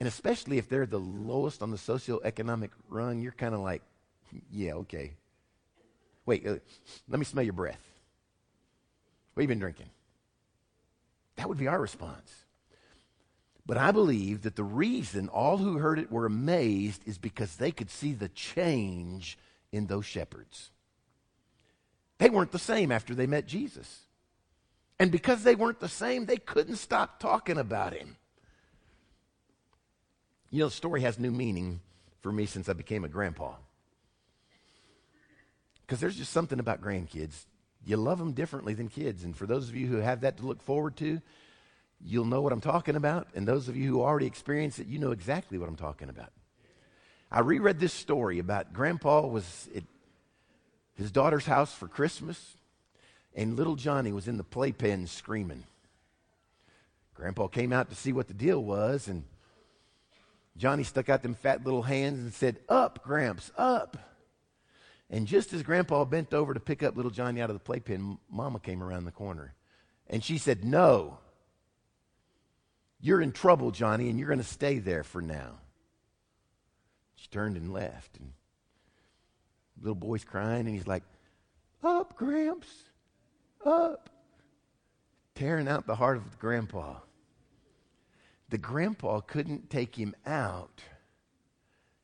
and 0.00 0.08
especially 0.08 0.58
if 0.58 0.68
they're 0.68 0.86
the 0.86 0.98
lowest 0.98 1.62
on 1.62 1.70
the 1.70 1.76
socioeconomic 1.76 2.70
rung, 2.88 3.20
you're 3.20 3.32
kind 3.32 3.54
of 3.54 3.60
like, 3.60 3.82
Yeah, 4.50 4.74
okay. 4.74 5.12
Wait, 6.26 6.46
uh, 6.46 6.56
let 7.08 7.18
me 7.18 7.24
smell 7.24 7.44
your 7.44 7.52
breath. 7.52 7.80
What 9.34 9.42
have 9.42 9.44
you 9.44 9.48
been 9.48 9.60
drinking? 9.60 9.90
That 11.36 11.48
would 11.48 11.58
be 11.58 11.68
our 11.68 11.80
response. 11.80 12.43
But 13.66 13.78
I 13.78 13.92
believe 13.92 14.42
that 14.42 14.56
the 14.56 14.64
reason 14.64 15.28
all 15.28 15.56
who 15.56 15.78
heard 15.78 15.98
it 15.98 16.12
were 16.12 16.26
amazed 16.26 17.02
is 17.06 17.16
because 17.16 17.56
they 17.56 17.70
could 17.70 17.90
see 17.90 18.12
the 18.12 18.28
change 18.28 19.38
in 19.72 19.86
those 19.86 20.04
shepherds. 20.04 20.70
They 22.18 22.28
weren't 22.28 22.52
the 22.52 22.58
same 22.58 22.92
after 22.92 23.14
they 23.14 23.26
met 23.26 23.46
Jesus. 23.46 24.02
And 24.98 25.10
because 25.10 25.42
they 25.42 25.54
weren't 25.54 25.80
the 25.80 25.88
same, 25.88 26.26
they 26.26 26.36
couldn't 26.36 26.76
stop 26.76 27.18
talking 27.18 27.58
about 27.58 27.94
him. 27.94 28.16
You 30.50 30.60
know, 30.60 30.68
the 30.68 30.74
story 30.74 31.00
has 31.00 31.18
new 31.18 31.32
meaning 31.32 31.80
for 32.20 32.30
me 32.30 32.46
since 32.46 32.68
I 32.68 32.74
became 32.74 33.04
a 33.04 33.08
grandpa. 33.08 33.54
Because 35.80 36.00
there's 36.00 36.16
just 36.16 36.32
something 36.32 36.60
about 36.60 36.80
grandkids. 36.80 37.46
You 37.84 37.96
love 37.96 38.18
them 38.18 38.32
differently 38.32 38.72
than 38.74 38.88
kids. 38.88 39.24
And 39.24 39.36
for 39.36 39.46
those 39.46 39.68
of 39.68 39.76
you 39.76 39.86
who 39.86 39.96
have 39.96 40.20
that 40.20 40.36
to 40.36 40.46
look 40.46 40.62
forward 40.62 40.96
to, 40.98 41.20
you'll 42.04 42.26
know 42.26 42.42
what 42.42 42.52
I'm 42.52 42.60
talking 42.60 42.96
about. 42.96 43.28
And 43.34 43.48
those 43.48 43.68
of 43.68 43.76
you 43.76 43.90
who 43.90 44.02
already 44.02 44.26
experienced 44.26 44.78
it, 44.78 44.86
you 44.86 44.98
know 44.98 45.10
exactly 45.10 45.58
what 45.58 45.68
I'm 45.68 45.76
talking 45.76 46.08
about. 46.08 46.32
I 47.30 47.40
reread 47.40 47.80
this 47.80 47.92
story 47.92 48.38
about 48.38 48.72
Grandpa 48.72 49.26
was 49.26 49.68
at 49.74 49.82
his 50.94 51.10
daughter's 51.10 51.46
house 51.46 51.74
for 51.74 51.88
Christmas, 51.88 52.56
and 53.34 53.56
little 53.56 53.74
Johnny 53.74 54.12
was 54.12 54.28
in 54.28 54.36
the 54.36 54.44
playpen 54.44 55.06
screaming. 55.06 55.64
Grandpa 57.14 57.48
came 57.48 57.72
out 57.72 57.90
to 57.90 57.96
see 57.96 58.12
what 58.12 58.28
the 58.28 58.34
deal 58.34 58.62
was, 58.62 59.08
and 59.08 59.24
Johnny 60.56 60.84
stuck 60.84 61.08
out 61.08 61.22
them 61.22 61.34
fat 61.34 61.64
little 61.64 61.82
hands 61.82 62.20
and 62.20 62.32
said, 62.32 62.58
Up, 62.68 63.02
Gramps, 63.02 63.50
up. 63.56 63.96
And 65.10 65.26
just 65.26 65.52
as 65.52 65.62
Grandpa 65.62 66.04
bent 66.04 66.32
over 66.32 66.54
to 66.54 66.60
pick 66.60 66.82
up 66.82 66.96
little 66.96 67.10
Johnny 67.10 67.40
out 67.40 67.50
of 67.50 67.54
the 67.54 67.60
playpen, 67.60 68.18
Mama 68.30 68.60
came 68.60 68.82
around 68.82 69.04
the 69.04 69.12
corner. 69.12 69.54
And 70.08 70.22
she 70.22 70.38
said, 70.38 70.64
No. 70.64 71.18
You're 73.00 73.20
in 73.20 73.32
trouble, 73.32 73.70
Johnny, 73.70 74.08
and 74.08 74.18
you're 74.18 74.28
going 74.28 74.38
to 74.38 74.44
stay 74.44 74.78
there 74.78 75.04
for 75.04 75.20
now. 75.20 75.58
She 77.16 77.28
turned 77.28 77.56
and 77.56 77.72
left. 77.72 78.16
And 78.18 78.32
little 79.80 79.94
boy's 79.94 80.24
crying, 80.24 80.66
and 80.66 80.74
he's 80.74 80.86
like, 80.86 81.02
Up, 81.82 82.16
Gramps, 82.16 82.84
up. 83.64 84.10
Tearing 85.34 85.68
out 85.68 85.86
the 85.86 85.96
heart 85.96 86.16
of 86.16 86.30
the 86.30 86.36
grandpa. 86.36 86.94
The 88.50 88.58
grandpa 88.58 89.20
couldn't 89.20 89.68
take 89.68 89.96
him 89.96 90.14
out. 90.26 90.80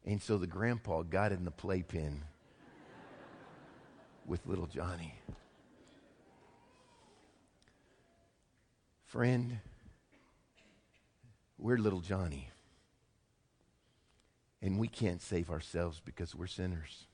And 0.04 0.20
so 0.20 0.38
the 0.38 0.46
grandpa 0.46 1.02
got 1.02 1.30
in 1.30 1.44
the 1.44 1.50
playpen 1.50 2.24
with 4.26 4.46
little 4.46 4.66
Johnny. 4.66 5.14
Friend, 9.04 9.58
we're 11.62 11.78
little 11.78 12.00
Johnny. 12.00 12.48
And 14.62 14.78
we 14.78 14.88
can't 14.88 15.22
save 15.22 15.50
ourselves 15.50 16.00
because 16.04 16.34
we're 16.34 16.46
sinners. 16.46 17.06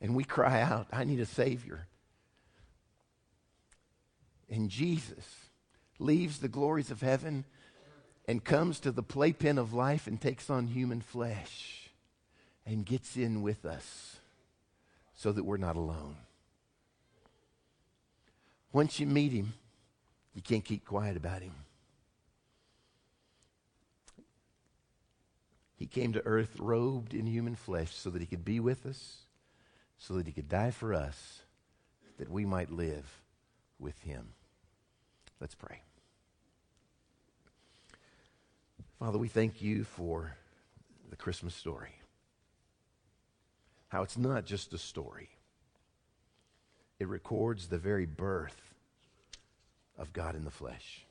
And 0.00 0.14
we 0.14 0.24
cry 0.24 0.60
out, 0.60 0.86
I 0.92 1.04
need 1.04 1.20
a 1.20 1.26
Savior. 1.26 1.86
And 4.48 4.70
Jesus 4.70 5.24
leaves 5.98 6.38
the 6.38 6.48
glories 6.48 6.90
of 6.90 7.00
heaven 7.00 7.44
and 8.28 8.44
comes 8.44 8.80
to 8.80 8.92
the 8.92 9.02
playpen 9.02 9.58
of 9.58 9.72
life 9.72 10.06
and 10.06 10.20
takes 10.20 10.50
on 10.50 10.68
human 10.68 11.00
flesh 11.00 11.90
and 12.66 12.84
gets 12.84 13.16
in 13.16 13.42
with 13.42 13.64
us 13.64 14.16
so 15.14 15.32
that 15.32 15.44
we're 15.44 15.56
not 15.56 15.76
alone. 15.76 16.16
Once 18.72 19.00
you 19.00 19.06
meet 19.06 19.32
him, 19.32 19.54
you 20.36 20.42
can't 20.42 20.64
keep 20.66 20.84
quiet 20.84 21.16
about 21.16 21.40
him. 21.40 21.54
He 25.76 25.86
came 25.86 26.12
to 26.12 26.24
earth 26.26 26.56
robed 26.58 27.14
in 27.14 27.26
human 27.26 27.56
flesh 27.56 27.94
so 27.94 28.10
that 28.10 28.20
he 28.20 28.26
could 28.26 28.44
be 28.44 28.60
with 28.60 28.84
us, 28.84 29.22
so 29.96 30.14
that 30.14 30.26
he 30.26 30.32
could 30.32 30.48
die 30.48 30.72
for 30.72 30.92
us, 30.92 31.40
that 32.18 32.30
we 32.30 32.44
might 32.44 32.70
live 32.70 33.22
with 33.78 33.98
him. 34.02 34.28
Let's 35.40 35.54
pray. 35.54 35.80
Father, 38.98 39.16
we 39.16 39.28
thank 39.28 39.62
you 39.62 39.84
for 39.84 40.36
the 41.08 41.16
Christmas 41.16 41.54
story. 41.54 41.94
How 43.88 44.02
it's 44.02 44.18
not 44.18 44.44
just 44.44 44.74
a 44.74 44.78
story, 44.78 45.30
it 46.98 47.08
records 47.08 47.68
the 47.68 47.78
very 47.78 48.04
birth 48.04 48.75
of 49.98 50.12
God 50.12 50.34
in 50.34 50.44
the 50.44 50.50
flesh. 50.50 51.06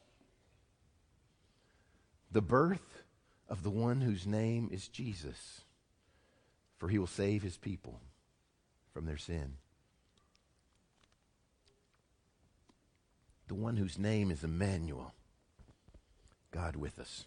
The 2.31 2.41
birth 2.41 3.03
of 3.47 3.63
the 3.63 3.69
one 3.69 4.01
whose 4.01 4.25
name 4.27 4.69
is 4.71 4.87
Jesus, 4.87 5.61
for 6.77 6.89
he 6.89 6.97
will 6.97 7.07
save 7.07 7.43
his 7.43 7.57
people 7.57 8.01
from 8.93 9.05
their 9.05 9.17
sin. 9.17 9.55
The 13.47 13.55
one 13.55 13.77
whose 13.77 13.99
name 13.99 14.31
is 14.31 14.43
Emmanuel, 14.43 15.13
God 16.51 16.75
with 16.75 16.99
us. 16.99 17.25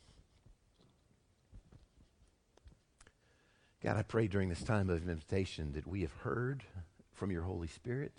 God, 3.83 3.97
I 3.97 4.03
pray 4.03 4.27
during 4.27 4.49
this 4.49 4.65
time 4.65 4.91
of 4.91 5.09
invitation 5.09 5.73
that 5.75 5.87
we 5.87 6.01
have 6.01 6.13
heard 6.13 6.65
from 7.13 7.31
your 7.31 7.43
Holy 7.43 7.69
Spirit 7.69 8.13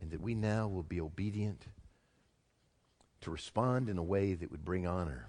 and 0.00 0.10
that 0.10 0.20
we 0.20 0.34
now 0.34 0.68
will 0.68 0.82
be 0.82 1.00
obedient 1.00 1.64
to 3.24 3.30
respond 3.30 3.88
in 3.88 3.98
a 3.98 4.02
way 4.02 4.34
that 4.34 4.50
would 4.50 4.64
bring 4.64 4.86
honor 4.86 5.28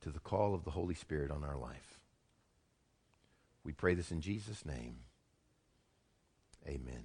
to 0.00 0.10
the 0.10 0.20
call 0.20 0.54
of 0.54 0.64
the 0.64 0.70
Holy 0.70 0.94
Spirit 0.94 1.30
on 1.30 1.44
our 1.44 1.56
life. 1.56 1.98
We 3.64 3.72
pray 3.72 3.94
this 3.94 4.10
in 4.10 4.20
Jesus' 4.20 4.64
name. 4.64 4.96
Amen. 6.66 7.04